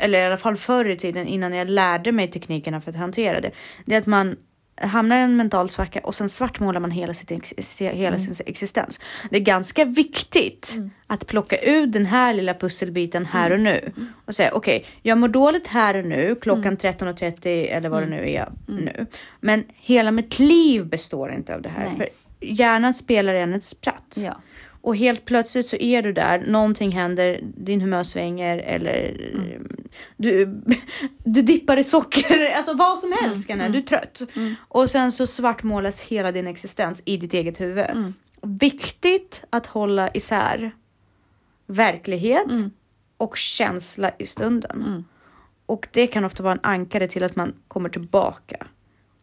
[0.00, 3.40] eller i alla fall förr i tiden innan jag lärde mig teknikerna för att hantera
[3.40, 3.50] det.
[3.86, 4.36] Det är att man
[4.80, 9.00] hamnar i en mental svacka och sen svartmålar man hela, sitt, ex- hela sin existens.
[9.30, 13.92] Det är ganska viktigt att plocka ut den här lilla pusselbiten här och nu
[14.24, 18.30] och säga okej, jag mår dåligt här och nu klockan 13.30 eller vad det nu
[18.30, 19.06] är nu.
[19.40, 21.84] Men hela mitt liv består inte av det här.
[21.84, 21.96] Nej.
[21.96, 22.08] För
[22.46, 24.14] hjärnan spelar en ett spratt.
[24.16, 24.36] Ja.
[24.88, 29.30] Och helt plötsligt så är du där, någonting händer, din humör svänger eller
[30.16, 30.60] du,
[31.24, 34.22] du dippar i socker, alltså vad som helst kan hända, du är trött.
[34.58, 37.86] Och sen så svartmålas hela din existens i ditt eget huvud.
[38.42, 40.70] Viktigt att hålla isär
[41.66, 42.46] verklighet
[43.16, 45.04] och känsla i stunden.
[45.66, 48.66] Och det kan ofta vara en ankare till att man kommer tillbaka.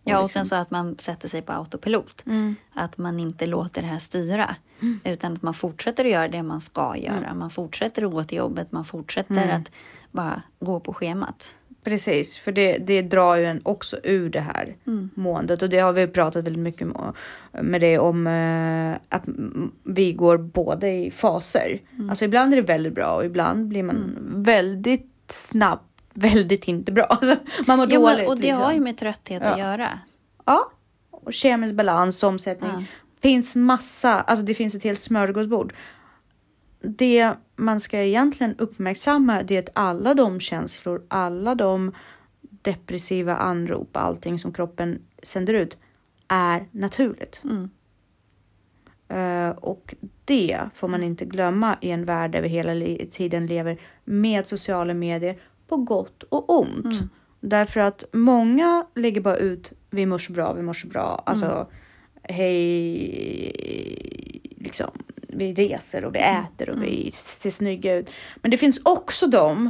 [0.05, 2.23] Ja, och liksom- sen så att man sätter sig på autopilot.
[2.25, 2.55] Mm.
[2.73, 4.55] Att man inte låter det här styra.
[5.03, 7.25] Utan att man fortsätter att göra det man ska göra.
[7.25, 7.39] Mm.
[7.39, 8.71] Man fortsätter att gå till jobbet.
[8.71, 9.71] Man fortsätter att
[10.11, 11.55] bara gå på schemat.
[11.83, 14.75] Precis, för det, det drar ju en också ur det här
[15.13, 16.87] måendet och det har vi pratat väldigt mycket
[17.51, 21.79] med, det om eh, att mm, vi går både i faser.
[22.09, 27.03] Alltså ibland är det väldigt bra och ibland blir man väldigt snabbt väldigt inte bra.
[27.09, 27.35] Alltså,
[27.67, 28.17] man mår Jo, dåligt.
[28.17, 28.61] men, och det liksom.
[28.61, 29.65] har ju med trötthet att Ja.
[29.65, 29.99] göra.
[30.45, 30.71] Ja,
[31.11, 32.71] och kemisk balans, omsättning.
[32.73, 32.83] Ja.
[33.21, 35.73] Finns massa, alltså det finns ett helt smörgåsbord.
[36.81, 41.91] Det man ska egentligen uppmärksamma det är att alla de känslor, alla de
[42.41, 45.77] depressiva anrop, allting som kroppen sänder ut
[46.27, 47.41] är naturligt.
[47.43, 47.69] Mm.
[49.07, 53.81] Eh, och det får man inte glömma i en värld där vi hela tiden lever
[54.03, 56.95] med sociala medier på gott och ont.
[57.39, 61.23] Därför att många lägger bara ut vi mår så bra, vi mår så bra.
[61.25, 61.67] Alltså
[62.23, 63.51] hej,
[64.57, 64.91] liksom
[65.27, 68.09] vi reser och vi äter och vi ser snygga ut.
[68.35, 69.69] Men det finns också de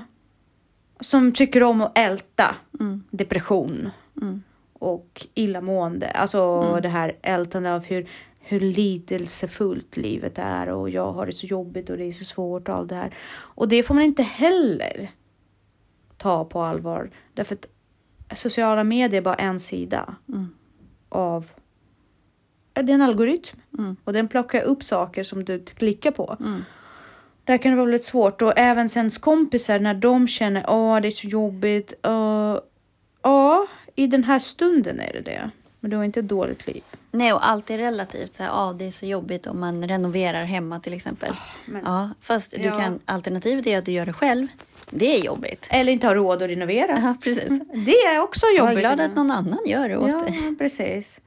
[1.00, 2.56] som tycker om att älta
[3.10, 3.90] depression
[4.74, 6.08] och illamående.
[6.10, 11.46] Alltså det här ältande av hur, hur lidelsefullt livet är och jag har det så
[11.46, 13.16] jobbigt och det är så svårt och allt det här.
[13.36, 15.12] Och det får man inte heller
[16.26, 17.10] ta på allvar.
[17.34, 20.16] Därför att sociala medier är bara en sida
[21.10, 21.46] av
[22.74, 23.96] det är en algoritm Mm.
[24.04, 26.38] och den plockar upp saker som du klickar på.
[26.40, 26.64] Mm.
[27.44, 31.08] Där kan det vara väldigt svårt och även sen kompisar när de känner åh det
[31.08, 31.94] är så jobbigt.
[32.08, 32.58] Uh,
[33.22, 35.50] ja, i den här stunden är det det.
[35.80, 36.84] Men du har inte ett dåligt liv.
[37.12, 38.34] Nej, och allt är relativt.
[38.34, 41.34] Så här, ja, det är så jobbigt om man renoverar hemma till exempel.
[41.66, 42.80] men- ja, fast du Ja.
[42.80, 44.48] kan, alternativet är att du gör det själv.
[44.90, 45.68] Det är jobbigt.
[45.72, 47.00] Eller inte har råd att renovera.
[47.04, 47.60] Ja, precis.
[47.86, 48.78] Det är också Jag jobbigt.
[48.78, 50.56] är glad att någon annan gör det åt Ja, dig.
[50.58, 51.22] precis.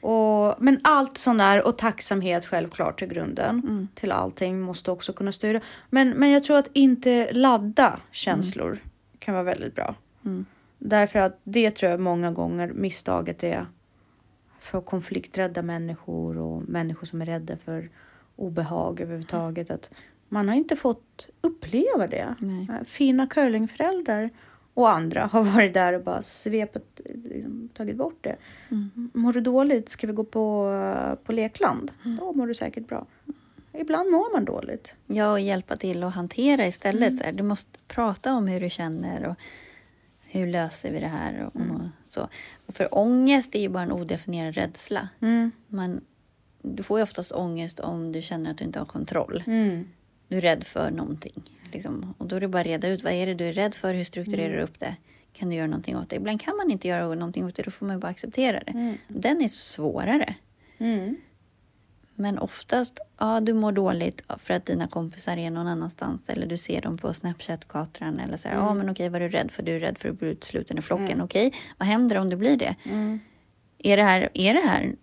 [0.00, 5.32] Och, men allt sånt där och tacksamhet självklart till grunden till allting måste också kunna
[5.32, 5.60] styra.
[5.90, 8.78] Men, men jag tror att inte ladda känslor
[9.18, 9.94] kan vara väldigt bra.
[10.24, 10.44] Mm.
[10.78, 13.66] Därför att det tror jag många gånger misstaget är
[14.60, 17.90] för konflikträdda människor och människor som är rädda för
[18.36, 19.70] obehag överhuvudtaget.
[19.70, 19.90] Att
[20.32, 22.34] man har inte fått uppleva det.
[22.38, 22.84] Nej.
[22.84, 24.30] Fina curlingföräldrar
[24.74, 28.36] och andra har varit där och bara svepet, liksom, tagit bort det.
[28.70, 29.10] Mm.
[29.14, 29.88] Mår du dåligt?
[29.88, 30.70] Ska vi gå på,
[31.24, 31.90] på lekland?
[32.04, 32.16] Mm.
[32.16, 33.06] Då mår du säkert bra.
[33.72, 34.94] Ibland mår man dåligt.
[35.06, 37.08] Ja, och hjälpa till att hantera istället.
[37.08, 37.16] Mm.
[37.18, 39.34] Så här, du måste prata om hur du känner och
[40.20, 41.70] hur löser vi det här och, Mm.
[41.76, 42.28] och så.
[42.66, 45.08] Och för ångest är ju bara en odefinierad rädsla.
[45.66, 46.00] Man,
[46.62, 49.42] du får ju oftast ångest om du känner att du inte har kontroll.
[50.32, 50.40] Mm.
[50.40, 51.42] Du är rädd för någonting.
[51.72, 52.14] Liksom.
[52.18, 53.94] Och då är det bara att reda ut vad är det du är rädd för,
[53.94, 54.56] hur strukturerar Mm.
[54.58, 54.96] du upp det?
[55.32, 56.16] Kan du göra någonting åt det?
[56.16, 58.70] Ibland kan man inte göra någonting åt det, då får man bara acceptera det.
[58.72, 58.96] Mm.
[59.08, 60.34] Den är svårare.
[60.78, 61.16] Mm.
[62.14, 66.56] Men oftast, ja du mår dåligt för att dina kompisar är någon annanstans eller du
[66.56, 68.66] ser dem på Snapchat-katran eller så här, Mm.
[68.66, 69.62] ja men okej vad är du rädd för?
[69.62, 72.56] Du är rädd för att bli utsluten i flocken, okej, vad händer om du blir
[72.56, 72.76] det?
[72.84, 73.20] Mm.
[73.78, 74.94] Är det här, är det här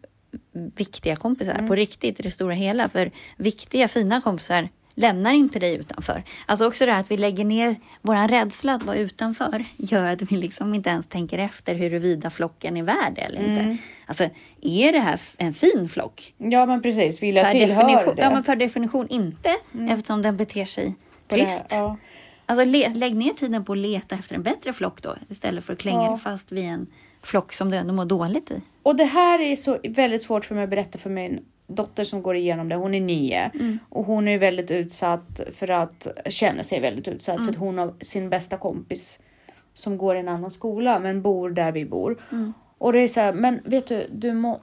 [0.75, 1.67] viktiga kompisar Mm.
[1.67, 2.89] på riktigt i det stora hela?
[2.89, 6.23] För viktiga, fina kompisar lämnar inte dig utanför.
[6.45, 10.21] Alltså också det här att vi lägger ner vår rädsla att vara utanför gör att
[10.21, 13.51] vi liksom inte ens tänker efter huruvida flocken är värd eller Mm.
[13.71, 13.83] inte.
[14.05, 14.29] Alltså,
[14.61, 16.33] är det här en fin flock?
[16.37, 17.71] Ja men precis, vill jag Per det.
[17.73, 18.15] Mm.
[18.17, 19.55] ja, men per definition inte
[19.89, 20.95] eftersom den beter sig
[21.27, 21.65] det här, trist.
[21.69, 21.97] Ja.
[22.45, 22.65] Alltså,
[22.99, 26.01] lägg ner tiden på att leta efter en bättre flock då istället för att klänga
[26.03, 26.17] Ja.
[26.17, 26.87] fast vid en
[27.23, 28.61] flock som du ändå mår dåligt i.
[28.83, 32.21] Och det här är så väldigt svårt för mig att berätta för min dotter som
[32.21, 32.75] går igenom det.
[32.75, 33.79] Hon är nio Mm.
[33.89, 37.61] och hon är väldigt utsatt för att känner sig väldigt utsatt för att Mm.
[37.61, 39.19] hon har sin bästa kompis
[39.73, 42.21] som går i en annan skola men bor där vi bor.
[42.31, 42.53] Mm.
[42.77, 44.59] Och det är så här, men vet du, du må,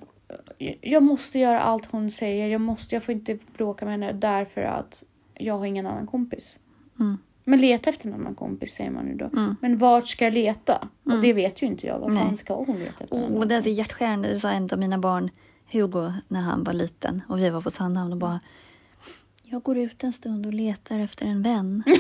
[0.81, 2.49] jag måste göra allt hon säger.
[2.49, 5.03] Jag måste, jag får inte bråka med henne därför att
[5.35, 6.59] jag har ingen annan kompis.
[7.01, 7.19] Mm.
[7.45, 9.25] Men leta efter en annan kompis säger man ju då.
[9.25, 9.57] Mm.
[9.61, 10.89] Men vart ska jag leta?
[11.05, 11.99] Och det vet ju inte jag.
[11.99, 13.37] Vad fan ska hon leta efter?
[13.37, 15.31] och det är så hjärtskärande, det sa en av mina barn,
[15.73, 18.41] Hugo, när han var liten och vi var på Sandhamn och bara
[19.49, 21.83] jag går ut en stund och letar efter en vän.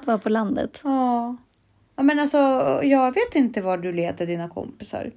[0.00, 0.80] Det var på landet.
[0.84, 1.36] Ja.
[1.96, 2.38] men alltså
[2.82, 5.12] jag vet inte var du letar dina kompisar.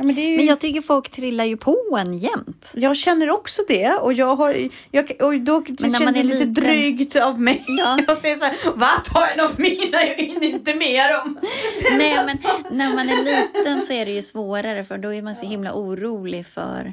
[0.00, 0.36] Ja, men det ju...
[0.36, 2.70] Men jag tycker folk trillar ju på en jämt.
[2.74, 6.22] Jag känner också det och jag har jag, och då Men när känns man det
[6.22, 7.64] lite liten- drygt av mig.
[7.66, 7.98] Ja.
[8.06, 8.88] Jag säger så här, va?
[9.04, 11.38] Ta en av mina, jag hinner inte med dem.
[11.98, 12.38] Nej, men
[12.78, 15.72] när man är liten så är det ju svårare för då är man så himla
[15.74, 16.92] orolig för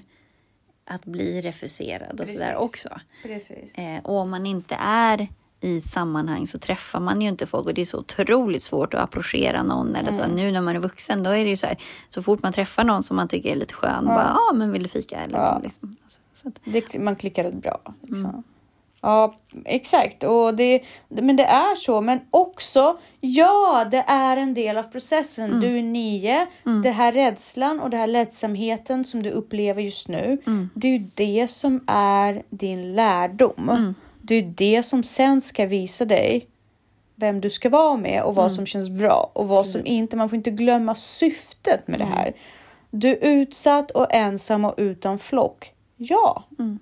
[0.87, 2.57] att bli refuserad och sådär Precis.
[2.59, 2.89] också.
[3.23, 3.75] Precis.
[3.75, 5.27] Eh, och om man inte är
[5.65, 9.01] i sammanhang så träffar man ju inte folk och det är så otroligt svårt att
[9.01, 10.23] approchera någon eller så.
[10.23, 10.35] Mm.
[10.35, 11.77] Nu när man är vuxen då är det ju så här,
[12.09, 14.71] så fort man träffar någon som man tycker är lite skön, bara ja ah, men
[14.71, 15.59] vill du fika eller Ja.
[15.63, 15.95] liksom.
[16.07, 17.79] Så, så att, Det, man klickar rätt bra.
[18.01, 18.25] Liksom.
[18.25, 18.43] Mm.
[19.01, 20.23] Ja, exakt.
[20.23, 22.01] Och det, men det är så.
[22.01, 25.45] Men också, ja, det är en del av processen.
[25.45, 25.61] Mm.
[25.61, 26.47] Du är nio.
[26.83, 30.37] Det här rädslan och det här ledsamheten som du upplever just nu.
[30.47, 30.69] Mm.
[30.73, 33.93] Det är ju det som är din lärdom.
[34.29, 34.53] Mm.
[34.55, 36.47] Det är det som sen ska visa dig
[37.15, 39.83] vem du ska vara med och vad som känns bra och vad som Mm.
[39.83, 39.99] Precis.
[39.99, 40.17] inte.
[40.17, 42.33] Man får inte glömma syftet med det här.
[42.91, 45.71] Du är utsatt och ensam och utan flock.
[45.97, 46.79] Ja, Mm.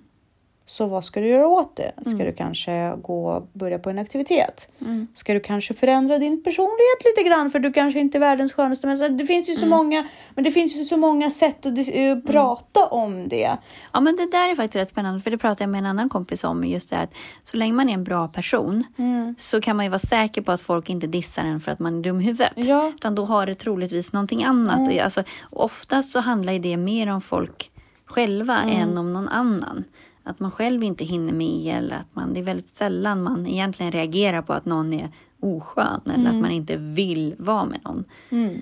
[0.74, 1.92] Så vad ska du göra åt det?
[2.06, 4.68] Ska du kanske gå och börja på en aktivitet?
[4.80, 5.06] Mm.
[5.14, 8.86] Ska du kanske förändra din personlighet lite grann för du kanske inte är världens skönaste
[8.86, 9.08] människa?
[9.08, 12.86] Det finns ju så många, men det finns ju så många sätt att eh, prata
[12.86, 13.56] om det.
[13.92, 16.08] Ja, men det där är faktiskt rätt spännande, för det pratade jag med en annan
[16.08, 16.64] kompis om.
[16.64, 19.34] Just det här att så länge man är en bra person Mm.
[19.38, 21.98] så kan man ju vara säker på att folk inte dissar en för att man
[21.98, 22.52] är dum i huvudet.
[22.56, 22.92] Ja.
[22.96, 25.00] Utan då har det troligtvis någonting annat.
[25.02, 27.70] Alltså, och oftast så handlar det mer om folk
[28.06, 29.84] själva än om någon annan.
[30.24, 33.92] Att man själv inte hinner med eller att man, det är väldigt sällan man egentligen
[33.92, 35.08] reagerar på att någon är
[35.40, 38.04] oskön eller att man inte vill vara med någon.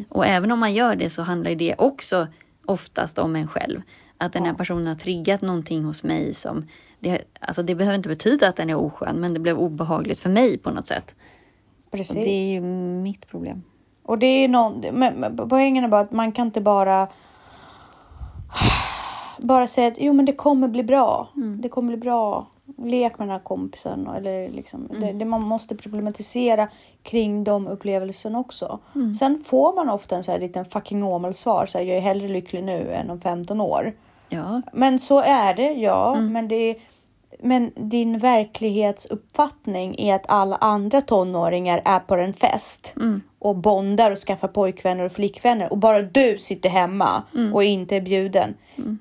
[0.08, 2.26] Och även om man gör det så handlar det också
[2.66, 3.82] oftast om en själv.
[4.18, 6.66] Att den här personen har triggat någonting hos mig som...
[7.00, 10.30] Det, alltså det behöver inte betyda att den är oskön, men det blev obehagligt för
[10.30, 11.14] mig på något sätt.
[11.90, 12.16] Precis.
[12.16, 13.62] Och det är ju mitt problem.
[14.02, 17.08] Och det är någon, men, men poängen är bara att man kan inte bara
[19.42, 21.28] bara säga att jo, men det kommer bli bra.
[21.36, 21.60] Mm.
[21.60, 22.46] Det kommer bli bra.
[22.78, 24.08] Lek med den här kompisen.
[24.16, 25.00] Eller liksom, Mm.
[25.00, 26.68] det, det, man måste problematisera
[27.02, 28.78] kring de upplevelserna också.
[28.94, 29.14] Mm.
[29.14, 31.66] Sen får man ofta en så här liten fucking normal svar.
[31.66, 33.92] Så här, jag är hellre lycklig nu än om 15 år.
[34.28, 34.62] Ja.
[34.72, 36.14] Men så är det, ja.
[36.16, 36.32] Mm.
[36.32, 36.76] Men, det
[37.40, 43.20] men din verklighetsuppfattning är att alla andra tonåringar är på en fest Mm.
[43.38, 47.54] och bondar och skaffar pojkvänner och flickvänner och bara du sitter hemma Mm.
[47.54, 48.54] och inte är bjuden.
[48.76, 48.96] Nja,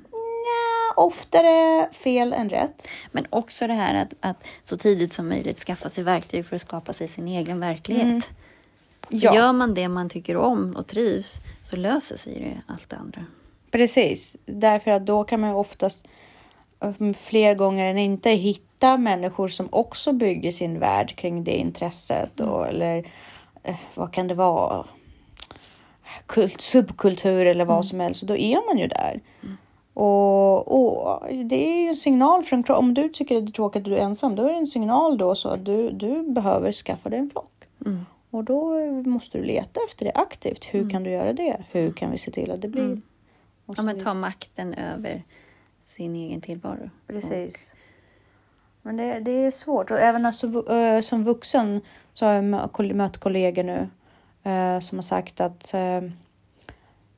[0.92, 2.88] oftare fel än rätt.
[3.12, 6.62] Men också det här att, att så tidigt som möjligt skaffa sig verktyg för att
[6.62, 8.04] skapa sig sin egen verklighet.
[8.04, 8.22] Mm.
[9.10, 12.96] Ja, Gör man det man tycker om och trivs så löser sig det allt det
[12.98, 13.26] andra.
[13.72, 14.36] precis.
[14.46, 16.04] Därför att då kan man ju oftast
[16.80, 22.40] mm, fler gånger än inte hitta människor som också bygger sin värld kring det intresset.
[22.40, 22.98] Och, eller
[23.64, 24.86] eh, vad kan det vara?
[26.26, 28.22] Kult, subkultur eller vad som helst.
[28.22, 29.20] Och då är man ju där.
[30.04, 33.80] Och, och det är ju en signal från Om du tycker att det är tråkigt
[33.80, 36.72] att du är ensam, då är det en signal då så att du, du behöver
[36.72, 37.68] skaffa dig en flock.
[37.86, 38.06] Mm.
[38.30, 40.66] Och då måste du leta efter det aktivt.
[40.66, 41.64] Hur kan du göra det?
[41.72, 42.84] Hur kan vi se till att det blir?
[42.84, 43.02] Mm.
[43.66, 45.24] Och Ja, men ta makten över
[45.82, 46.90] sin egen tillvaro.
[47.08, 47.72] Precis.
[48.82, 51.82] Men det, det är svårt och även alltså, eh, som vuxen
[52.14, 53.90] så har jag mött kollegor nu
[54.44, 56.02] eh, som har sagt att eh,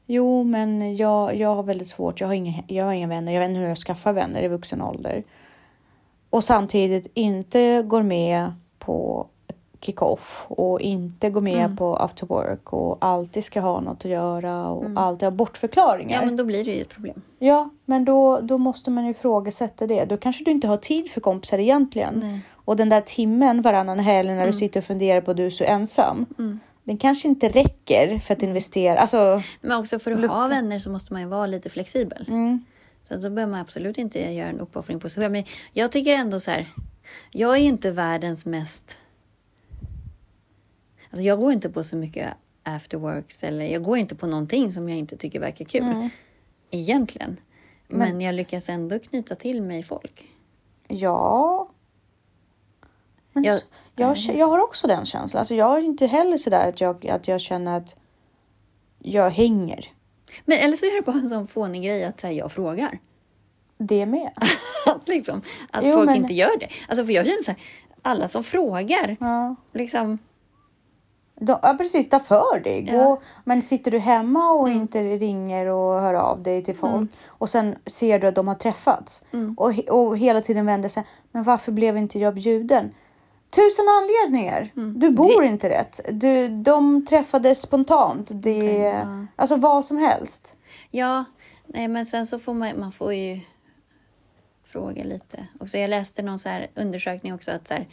[0.05, 2.21] jo, men jag, jag har väldigt svårt.
[2.21, 3.31] Jag har, inga, jag har inga vänner.
[3.31, 5.23] Jag vet inte hur jag skaffar vänner i vuxen ålder.
[6.29, 9.27] Och samtidigt inte går med på
[9.81, 11.77] kick-off och inte går med Mm.
[11.77, 16.19] på after work och alltid ska ha något att göra och alltid ha bortförklaringar.
[16.19, 17.21] Ja, men då blir det ju ett problem.
[17.39, 20.05] Ja, men då, då måste man ju ifrågasätta det.
[20.05, 22.19] Då kanske du inte har tid för kompisar egentligen.
[22.19, 22.41] Nej.
[22.65, 25.49] Och den där timmen varannan helg när du sitter och funderar på att du är
[25.49, 26.25] så ensam.
[26.39, 26.59] Mm.
[26.83, 28.99] Den kanske inte räcker för att investera.
[28.99, 32.25] Alltså, Men också för att ha vänner så måste man ju vara lite flexibel.
[32.27, 32.65] mm,
[33.03, 35.31] Så att då behöver man absolut inte göra en uppoffring på sig själv.
[35.31, 35.43] Men
[35.73, 36.69] jag tycker ändå så här.
[37.31, 38.97] Jag är ju inte världens mest...
[41.09, 44.89] Alltså jag går inte på så mycket afterworks eller jag går inte på någonting som
[44.89, 45.81] jag inte tycker verkar kul.
[45.83, 46.09] Mm.
[46.71, 47.37] Egentligen.
[47.87, 50.27] Men, jag lyckas ändå knyta till mig folk.
[50.87, 51.69] ja.
[53.33, 53.61] Men Jag-
[53.95, 55.39] jag, jag, jag har också den känslan.
[55.39, 57.95] Alltså, jag är inte heller sådär att jag, att jag känner att
[58.99, 59.85] jag hänger.
[60.45, 62.99] Men eller så är det bara en sån fånig grej att här, jag frågar.
[63.77, 64.31] Det med.
[64.85, 66.67] att liksom, att Jo, folk men- inte gör det.
[66.87, 67.59] Alltså för jag känner så här,
[68.01, 69.55] alla som frågar, Ja.
[69.73, 70.17] liksom,
[71.35, 72.81] De, ja precis, ta för dig.
[72.81, 73.21] Gå, Ja.
[73.43, 74.81] Men sitter du hemma och Mm.
[74.81, 78.55] inte ringer och hör av dig till folk och sen ser du att de har
[78.55, 79.53] träffats Mm.
[79.57, 81.03] och, och hela tiden vänder sig.
[81.31, 82.91] Men varför blev inte jag bjuden?
[83.55, 84.69] Tusen anledningar.
[84.77, 84.99] Mm.
[84.99, 85.99] Du bor inte rätt.
[86.11, 88.31] Du, de träffades spontant.
[88.33, 89.25] Det, ja.
[89.35, 90.55] Alltså vad som helst.
[90.91, 91.25] ja,
[91.67, 93.39] nej men sen så får man, man får ju
[94.67, 95.47] fråga lite.
[95.59, 97.87] Och så jag läste någon så här undersökning också att så här,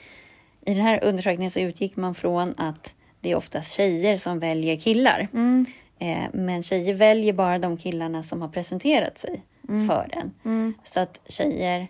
[0.66, 4.77] i den här undersökningen så utgick man från att det är oftast tjejer som väljer
[4.77, 5.29] killar.
[5.33, 5.66] Mm.
[5.99, 9.88] Eh, men tjejer väljer bara de killarna som har presenterat sig Mm.
[9.88, 10.09] för
[10.42, 10.75] en.
[10.85, 11.88] Så att tjejer,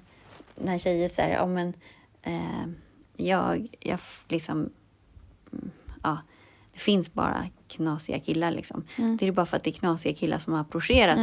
[0.54, 1.74] när tjejer säger, ja men
[2.22, 2.68] eh,
[3.20, 4.56] jag, jag liksom,
[5.52, 5.70] mm,
[6.02, 6.18] ja,
[6.72, 8.84] det finns bara knasiga killar liksom.
[9.18, 11.18] Det är bara för att det är knasiga killar som har approcherat.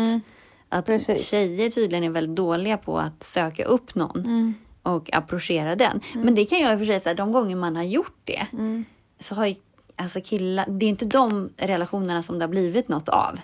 [0.69, 0.99] Att Mm.
[0.99, 1.29] Precis.
[1.29, 4.53] tjejer tydligen är väldigt dåliga på att söka upp någon Mm.
[4.83, 6.01] och approchera den.
[6.15, 8.47] Men det kan jag i och för sig säga, de gånger man har gjort det
[8.53, 8.85] Mm.
[9.19, 9.55] så har ju
[9.95, 13.39] alltså killar, det är inte de relationerna som det har blivit något av.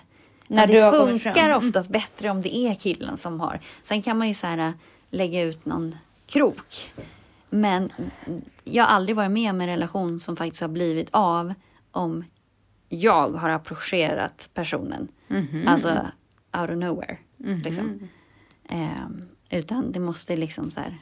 [0.46, 3.60] När det funkar oftast bättre om det är killen som har.
[3.82, 4.72] Sen kan man ju så här
[5.10, 6.92] lägga ut någon krok.
[7.54, 7.92] Men
[8.64, 11.54] jag har aldrig varit med om en relation som faktiskt har blivit av
[11.90, 12.24] om
[12.88, 15.08] jag har approcherat personen.
[15.28, 15.64] Mhm.
[15.68, 15.88] Alltså
[16.58, 17.18] out of nowhere.
[17.38, 18.08] Liksom.
[18.68, 20.98] Ehm, utan det måste liksom så här...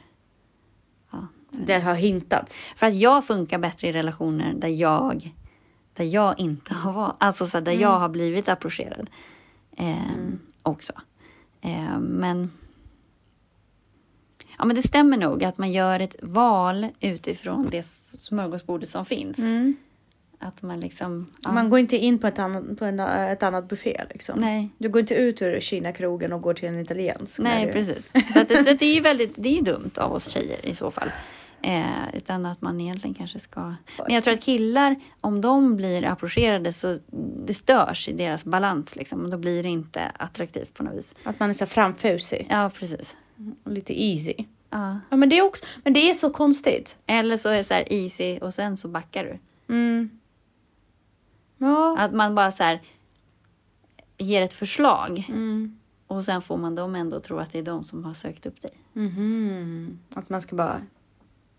[1.11, 2.73] Ja, Det har hintats.
[2.75, 5.33] för att jag funkar bättre i relationer där jag,
[5.93, 9.09] där jag inte har varit, alltså så här, där jag har blivit approcherad.
[9.77, 10.93] Ehm, Också.
[11.61, 12.51] Ehm, men,
[14.57, 19.37] ja, men det stämmer nog att man gör ett val utifrån det smörgåsbordet som finns.
[20.39, 21.31] Att man liksom...
[21.43, 24.39] Ja, Man går inte in på ett annat, på en, ett annat buffé liksom.
[24.39, 24.69] Nej.
[24.77, 27.39] Du går inte ut ur Kina-krogen och går till en italiensk.
[27.39, 28.13] Nej, du- precis.
[28.33, 30.65] Så, att, det- så att det är ju väldigt, det är dumt av oss tjejer
[30.65, 31.11] i så fall.
[31.61, 33.61] Eh, utan att man egentligen kanske ska...
[33.61, 33.75] Men
[34.13, 36.97] jag tror att killar, om de blir approcherade så
[37.45, 39.23] det störs i deras balans liksom.
[39.23, 41.15] Och då blir det inte attraktivt på något vis.
[41.23, 43.17] Att man är så framfusig Ja, precis.
[43.65, 44.33] Lite easy.
[44.69, 44.99] Ja.
[45.09, 46.97] Ja, men det är också, men det är så konstigt.
[47.05, 49.39] Eller så är det så här easy och sen så backar du.
[49.73, 50.09] Mm.
[51.57, 51.97] Ja.
[51.99, 52.81] Att man bara så här
[54.17, 55.79] ger ett förslag Mm.
[56.07, 58.45] och sen får man dem ändå att tro att det är de som har sökt
[58.45, 58.71] upp dig.
[58.93, 59.99] Mhm.
[60.13, 60.81] Att man ska bara...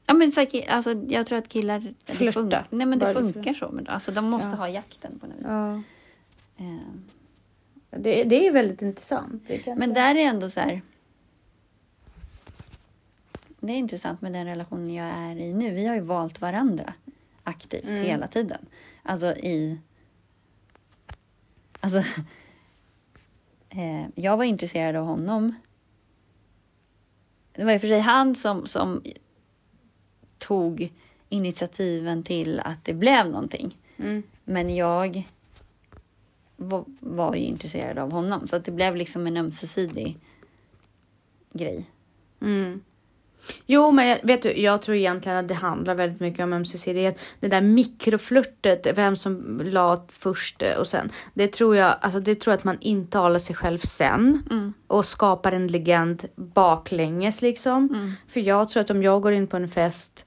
[0.06, 1.94] Ja, men så, här, alltså, jag tror att killar...
[2.06, 2.40] det Flirta.
[2.40, 3.70] fun- Nej, men det Bara funkar så.
[3.72, 4.56] Men, alltså, de måste Ja.
[4.56, 5.44] ha jakten på något vis.
[5.48, 5.74] Ja.
[6.56, 6.78] Eh,
[7.90, 9.42] Det, det är väldigt intressant.
[9.48, 10.82] Det Men där är ändå så här...
[13.66, 15.70] Det är intressant med den relationen jag är i nu.
[15.70, 16.94] Vi har ju valt varandra
[17.44, 18.02] aktivt Mm.
[18.02, 18.66] hela tiden.
[19.02, 19.78] Alltså i...
[21.80, 22.02] Alltså...
[23.76, 25.54] Eh, jag var intresserad av honom.
[27.52, 29.02] Det var i och för sig han som, som
[30.38, 30.92] tog
[31.28, 33.76] initiativen till att det blev någonting.
[33.96, 34.22] Mm.
[34.44, 35.28] Men jag
[36.56, 38.48] var, var ju intresserad av honom.
[38.48, 40.16] Så att det blev liksom en ömsesidig
[41.52, 41.90] grej.
[42.40, 42.82] Mm.
[43.66, 47.18] Jo, men jag- vet du, jag tror egentligen att det handlar väldigt mycket om ömsesidighet.
[47.40, 51.10] Det där mikroflörtet, vem som la först och sen.
[51.34, 54.42] Det tror jag, alltså det tror jag att man intalar sig själv sen.
[54.86, 58.14] Och skapar en legend baklänges liksom.
[58.28, 60.26] För jag tror att om jag går in på en fest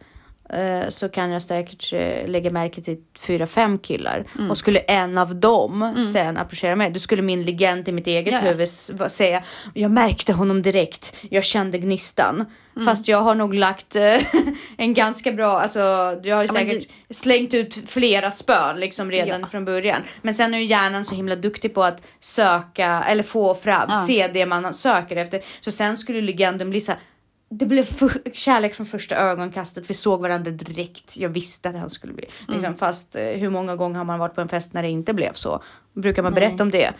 [0.90, 4.26] så kan jag säkert eh, lägga märke till fyra, fem killar.
[4.50, 8.34] Och skulle en av dem sen approchera mig, då skulle min legend i mitt eget
[8.34, 8.52] Ja, ja.
[8.52, 8.70] huvud
[9.12, 9.44] säga
[9.74, 12.46] jag märkte honom direkt, jag kände gnistan.
[12.86, 14.22] Fast jag har nog lagt eh,
[14.78, 15.80] en ganska bra, alltså
[16.24, 19.48] jag har ju Ja, säkert slängt ut flera spön liksom redan Ja.
[19.48, 20.02] från början.
[20.22, 24.04] Men sen är ju hjärnan så himla duktig på att söka eller få fram, Ja.
[24.08, 25.42] se det man söker efter.
[25.62, 27.02] Så sen skulle legenden bli så här,
[27.50, 29.90] det blev för, kärlek från första ögonkastet.
[29.90, 31.18] Vi såg varandra direkt.
[31.18, 32.26] Jag visste att han skulle bli.
[32.48, 32.78] Liksom, Mm.
[32.78, 35.34] Fast eh, hur många gånger har man varit på en fest när det inte blev
[35.34, 35.62] så?
[35.94, 36.42] Brukar man Nej.
[36.42, 36.94] berätta om det?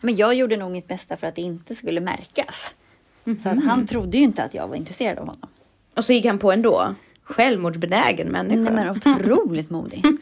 [0.00, 2.74] Men jag gjorde nog mitt bästa för att det inte skulle märkas.
[3.42, 5.48] Så att han trodde ju inte att jag var intresserad av honom.
[5.96, 6.94] Och så gick han på ändå.
[7.22, 8.60] Självmordsbenägen människa.
[8.62, 10.04] Nej, men otroligt modig.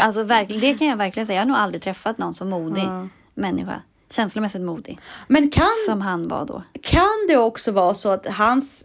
[0.00, 1.36] Alltså verkligen, det kan jag verkligen säga.
[1.36, 3.08] Jag har nog aldrig träffat någon så modig Ja.
[3.34, 3.82] människa.
[4.10, 4.98] Känslomässigt modig.
[5.28, 6.62] Men kan, Som han var då.
[6.82, 8.84] kan det också vara så att hans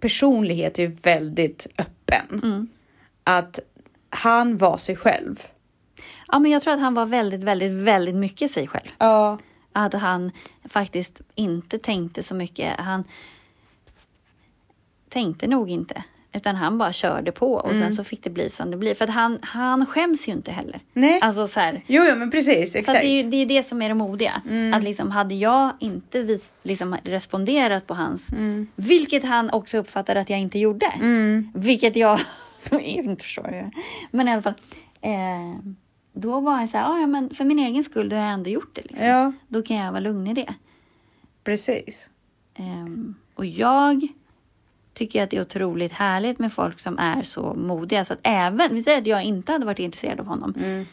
[0.00, 2.40] personlighet är väldigt öppen?
[2.42, 2.68] Mm.
[3.24, 3.58] Att
[4.10, 5.46] han var sig själv.
[6.28, 8.88] Ja, men jag tror att han var väldigt, väldigt, väldigt mycket sig själv.
[8.98, 9.38] Ja.
[9.72, 10.30] Att han
[10.64, 12.80] faktiskt inte tänkte så mycket.
[12.80, 13.04] Han
[15.08, 16.04] tänkte nog inte.
[16.32, 17.78] Utan han bara körde på och Mm.
[17.82, 18.94] sen så fick det bli som det blir.
[18.94, 20.80] För att han, han skäms ju inte heller.
[20.92, 21.20] Nej.
[21.22, 21.82] Alltså så här.
[21.86, 22.72] Jo, jo, men precis.
[22.72, 23.00] Så Exakt.
[23.00, 24.42] det, är ju, det är det som är det modiga.
[24.74, 28.30] Att liksom, hade jag inte vis, liksom, responderat på hans,
[28.76, 31.52] vilket han också uppfattade att jag inte gjorde, Mm.
[31.54, 32.20] vilket jag
[32.80, 33.70] inte förstår.
[34.10, 34.54] Men i alla fall,
[35.00, 35.56] eh,
[36.12, 38.32] då var jag så här, "Ah, ja, men för min egen skull då har jag
[38.32, 38.82] ändå gjort det.
[38.82, 39.06] Liksom.
[39.06, 40.54] Ja, Då kan jag vara lugn i det.
[41.44, 42.08] precis.
[42.54, 44.08] Ehm, och jag
[44.94, 48.04] tycker att det är otroligt härligt med folk som är så modiga.
[48.04, 50.54] Så att även, vi säger att jag inte hade varit intresserad av honom.
[50.56, 50.86] Mm.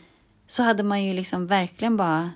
[0.47, 2.31] Så hade man ju liksom verkligen bara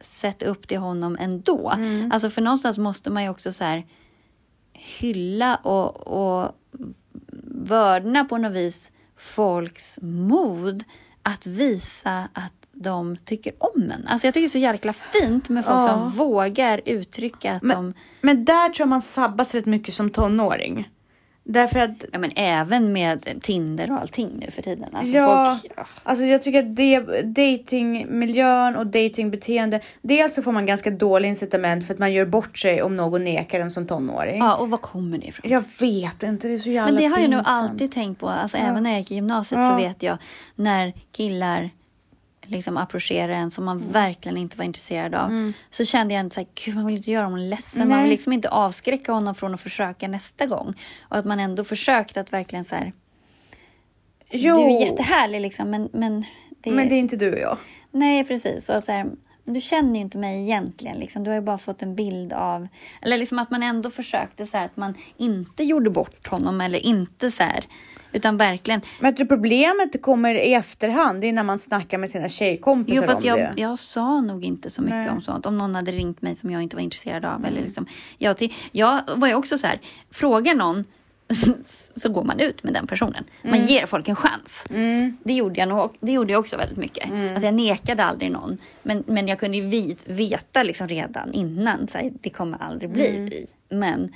[0.00, 1.70] sett upp till honom ändå.
[1.70, 2.12] Mm.
[2.12, 3.86] Alltså för någonstans måste man ju också så här
[4.72, 6.52] hylla och, och
[7.46, 10.84] vördna på något vis folks mod
[11.22, 14.06] att visa att de tycker om en.
[14.06, 15.88] Alltså jag tycker det är så jäkla fint med folk Ja.
[15.88, 20.10] som vågar uttrycka att Men- de Men där tror jag man sabbas rätt mycket som
[20.10, 20.88] tonåring.
[21.44, 24.88] Därför att Ja, men även med Tinder och allting nu för tiden.
[24.94, 25.58] Alltså Ja.
[25.62, 25.86] folk, ja.
[26.02, 29.80] Alltså jag tycker att det, datingmiljön och datingbeteende.
[30.02, 33.24] Dels så får man ganska dålig incitament för att man gör bort sig om någon
[33.24, 34.38] nekar en som tonåring.
[34.38, 35.50] ja, och var kommer det ifrån?
[35.50, 37.70] Jag vet inte, det är så jävla Men det har jag nog pinsamt.
[37.70, 38.28] alltid tänkt på.
[38.28, 39.70] Alltså även när jag gick i gymnasiet Ja.
[39.70, 40.18] så vet jag
[40.54, 41.70] när killar
[42.46, 43.92] liksom approcherar en som man Mm.
[43.92, 45.52] verkligen inte var intresserad av.
[45.70, 47.78] Så kände jag inte så här, gud man vill inte göra honom ledsen.
[47.88, 48.02] Man Nej.
[48.02, 50.74] vill liksom inte avskräcka honom från att försöka nästa gång.
[51.02, 52.92] Och att man ändå försökt att verkligen så här,
[54.30, 56.24] Jo, du är jättehärlig liksom men, men
[56.62, 57.58] det, men det är inte du och jag.
[57.90, 58.68] Nej, precis.
[58.68, 59.06] Och så här,
[59.44, 60.96] du känner ju inte mig egentligen.
[60.96, 61.24] Liksom.
[61.24, 62.68] Du har ju bara fått en bild av...
[63.02, 66.86] Eller liksom att man ändå försökte så här, att man inte gjorde bort honom eller
[66.86, 67.64] inte så här.
[68.12, 68.80] Utan verkligen...
[69.00, 73.08] Men det problemet kommer i efterhand, det är när man snackar med sina tjejkompisar Jo,
[73.08, 73.52] fast om jag, det.
[73.56, 75.10] jag sa nog inte så mycket Nej.
[75.10, 75.46] om sånt.
[75.46, 77.44] Om någon hade ringt mig som jag inte var intresserad av.
[77.46, 77.86] Eller liksom,
[78.18, 79.78] jag, till, jag var ju också så här,
[80.10, 80.84] frågar någon
[81.94, 83.24] så går man ut med den personen.
[83.42, 84.66] Man ger folk en chans.
[84.70, 85.16] Mm.
[85.24, 87.10] Det gjorde jag nog, det gjorde jag också väldigt mycket.
[87.10, 88.58] Alltså jag nekade aldrig någon.
[88.82, 92.90] Men, men jag kunde ju vit, veta liksom redan innan, så här, det kommer aldrig
[92.90, 93.24] bli Mm.
[93.30, 93.46] vi.
[93.68, 94.12] Men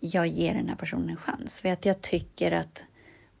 [0.00, 1.60] jag ger den här personen en chans.
[1.60, 2.84] För att jag tycker att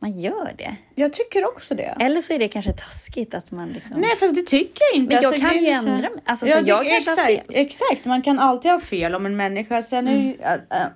[0.00, 0.76] man gör det.
[0.94, 1.96] Jag tycker också det.
[2.00, 4.00] Eller så är det kanske taskigt att man liksom...
[4.00, 5.14] Nej fast det tycker jag inte.
[5.14, 6.22] Men jag Alltså, kan ju så ändra mig.
[6.24, 7.54] Alltså, Ja, så det- jag kanske har exakt, fel.
[7.56, 7.66] Mm.
[7.66, 9.82] Exakt, man kan alltid ha fel om en människa.
[9.82, 10.86] Sen det, ju- äh, äh,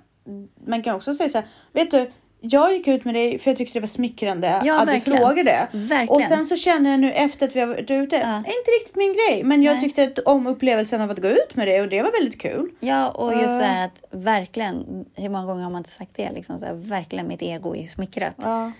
[0.67, 2.11] man kan också säga så här, vet du,
[2.45, 5.19] jag gick ut med det för jag tyckte det var smickrande Ja, att verkligen.
[5.19, 5.67] du frågade.
[5.71, 6.09] Verkligen.
[6.09, 8.37] Och sen så känner jag nu efter att vi har varit ute, Ja.
[8.37, 9.43] inte riktigt min grej.
[9.43, 9.81] Men jag Nej.
[9.81, 12.69] tyckte att om upplevelsen av att gå ut med det och det var väldigt kul.
[12.79, 13.67] Ja, och just så Eh.
[13.67, 16.31] här att verkligen, hur många gånger har man inte sagt det?
[16.31, 18.35] Liksom så här, verkligen mitt ego är smickrat.
[18.43, 18.71] Ja.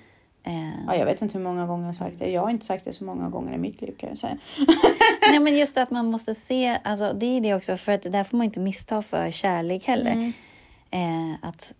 [0.44, 2.30] Eh, ja, jag vet inte hur många gånger jag har sagt det.
[2.30, 4.38] Jag har inte sagt det så många gånger i mitt liv kan jag säga.
[5.30, 8.24] Nej, men just att man måste se, alltså, det är det också, för att där
[8.24, 10.12] får man inte missta för kärlek heller.
[10.12, 10.34] Mm.
[10.91, 11.74] Eh, att,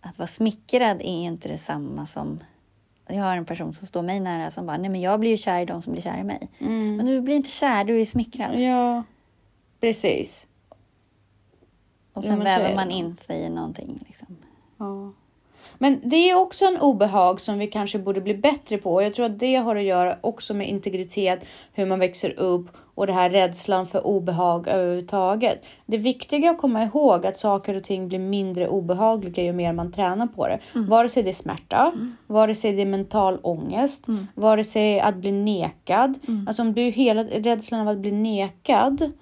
[0.00, 2.38] att vara smickrad är inte detsamma som...
[3.06, 5.36] Jag har en person som står mig nära som bara, nej men jag blir ju
[5.36, 6.48] kär i de som blir kär i mig.
[6.58, 6.96] Mm.
[6.96, 8.60] Men du blir inte kär, du är smickrad.
[8.60, 9.02] Ja,
[9.80, 10.46] precis.
[12.12, 14.04] Och Ja, sen är väver man in sig i någonting.
[14.06, 14.36] Liksom.
[14.78, 15.12] Ja.
[15.82, 19.02] Men det är också en obehag som vi kanske borde bli bättre på.
[19.02, 23.06] Jag tror att det har att göra också med integritet, hur man växer upp och
[23.06, 25.64] det här rädslan för obehag överhuvudtaget.
[25.86, 29.92] Det viktiga att komma ihåg att saker och ting blir mindre obehagliga ju mer man
[29.92, 30.58] tränar på det.
[30.74, 31.92] Vare sig det är smärta,
[32.26, 36.18] vare sig det är mental ångest, vare sig att bli nekad.
[36.46, 39.12] Alltså om du hela rädslan av att bli nekad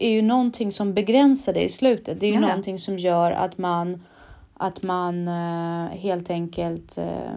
[0.00, 2.20] är ju någonting som begränsar dig i slutet.
[2.20, 2.40] Det är ju ja.
[2.40, 4.02] någonting som gör att man
[4.56, 7.36] att man eh, helt enkelt eh,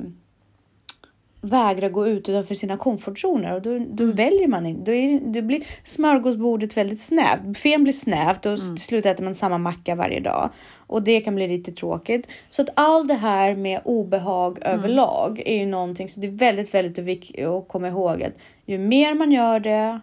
[1.41, 4.91] vägrar gå ut utanför sina komfortzoner och då, då väljer man inte.
[4.91, 7.41] Då, är, då blir smörgåsbordet väldigt snävt.
[7.41, 11.35] Buffén blir snävt och till slut äter man samma macka varje dag och det kan
[11.35, 12.27] bli lite tråkigt.
[12.49, 16.73] Så att allt det här med obehag överlag är ju någonting så det är väldigt,
[16.73, 18.33] väldigt viktigt att komma ihåg att
[18.65, 19.99] ju mer man gör det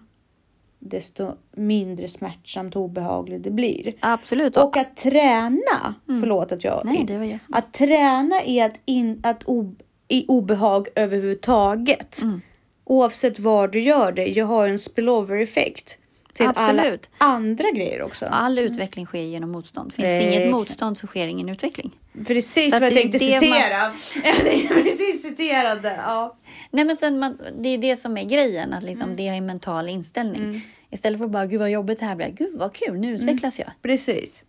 [0.79, 3.93] desto mindre smärtsamt och obehagligt det blir.
[4.01, 4.57] Absolut.
[4.57, 6.83] Och att träna, förlåt att jag...
[6.85, 7.55] Nej, det var jag som...
[7.55, 12.23] Att träna är att, in, att ob, i obehag överhuvudtaget.
[12.23, 12.41] Mm.
[12.85, 14.27] Oavsett var du gör det.
[14.27, 15.99] Jag har en spillover-effekt
[16.37, 17.11] till Absolut.
[17.19, 18.27] alla andra grejer också.
[18.27, 19.93] All utveckling sker genom motstånd.
[19.95, 21.91] Finns det Eh, inget motstånd så sker ingen utveckling.
[22.27, 23.93] Precis Så vad jag tänkte man- citera.
[24.45, 26.01] Tänkte precis citerade.
[26.05, 26.37] Ja.
[26.71, 28.93] Nej, men sen man, det är det som är grejen, att Mm.
[28.95, 30.63] liksom, det är en mental inställning.
[30.91, 32.29] Istället för att bara, gud vad jobbigt det här blir.
[32.29, 33.69] Gud vad kul, nu utvecklas jag.
[33.83, 34.45] Precis.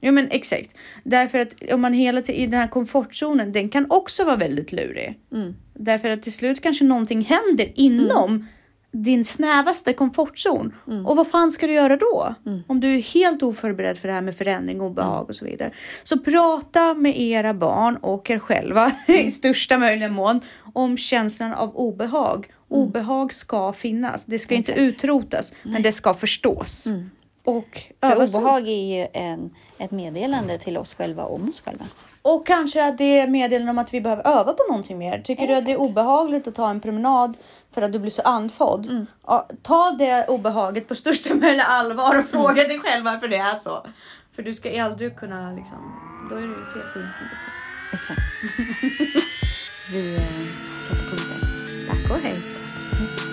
[0.00, 0.74] Jo men exakt.
[1.04, 4.72] Därför att om man hela tiden i den här komfortzonen, den kan också vara väldigt
[4.72, 5.18] lurig.
[5.32, 5.54] Mm.
[5.74, 8.46] Därför att till slut kanske någonting händer inom
[8.92, 10.74] din snävaste komfortzon.
[10.86, 11.06] Mm.
[11.06, 12.34] Och vad fan ska du göra då?
[12.66, 15.26] Om du är helt oförberedd för det här med förändring, obehag Mm.
[15.28, 15.70] och så vidare.
[16.04, 20.40] Så prata med era barn och er själva i största möjliga mån
[20.72, 22.46] om känslan av obehag.
[22.68, 24.24] Obehag ska finnas.
[24.24, 24.86] Det ska inte Mm.
[24.86, 25.04] Exakt.
[25.04, 26.86] utrotas, men det ska förstås.
[27.44, 31.84] Och För obehag är ju en, ett meddelande till oss själva om oss själva.
[32.22, 35.20] Och kanske att det är meddelande om att vi behöver öva på någonting mer.
[35.20, 37.36] Tycker du att det är obehagligt att ta en promenad
[37.74, 39.06] för att du blir så andfådd?
[39.26, 43.54] Ja, ta det obehaget på största möjliga allvar och fråga dig själv varför det är
[43.54, 43.86] så.
[44.32, 45.78] För du ska aldrig kunna liksom,
[46.30, 47.00] då är det fel på.
[47.92, 48.20] Exakt.
[49.92, 50.22] Vi eh,
[50.88, 51.86] sätter punkter.
[51.88, 52.22] Tack och.
[52.22, 53.29] Hej.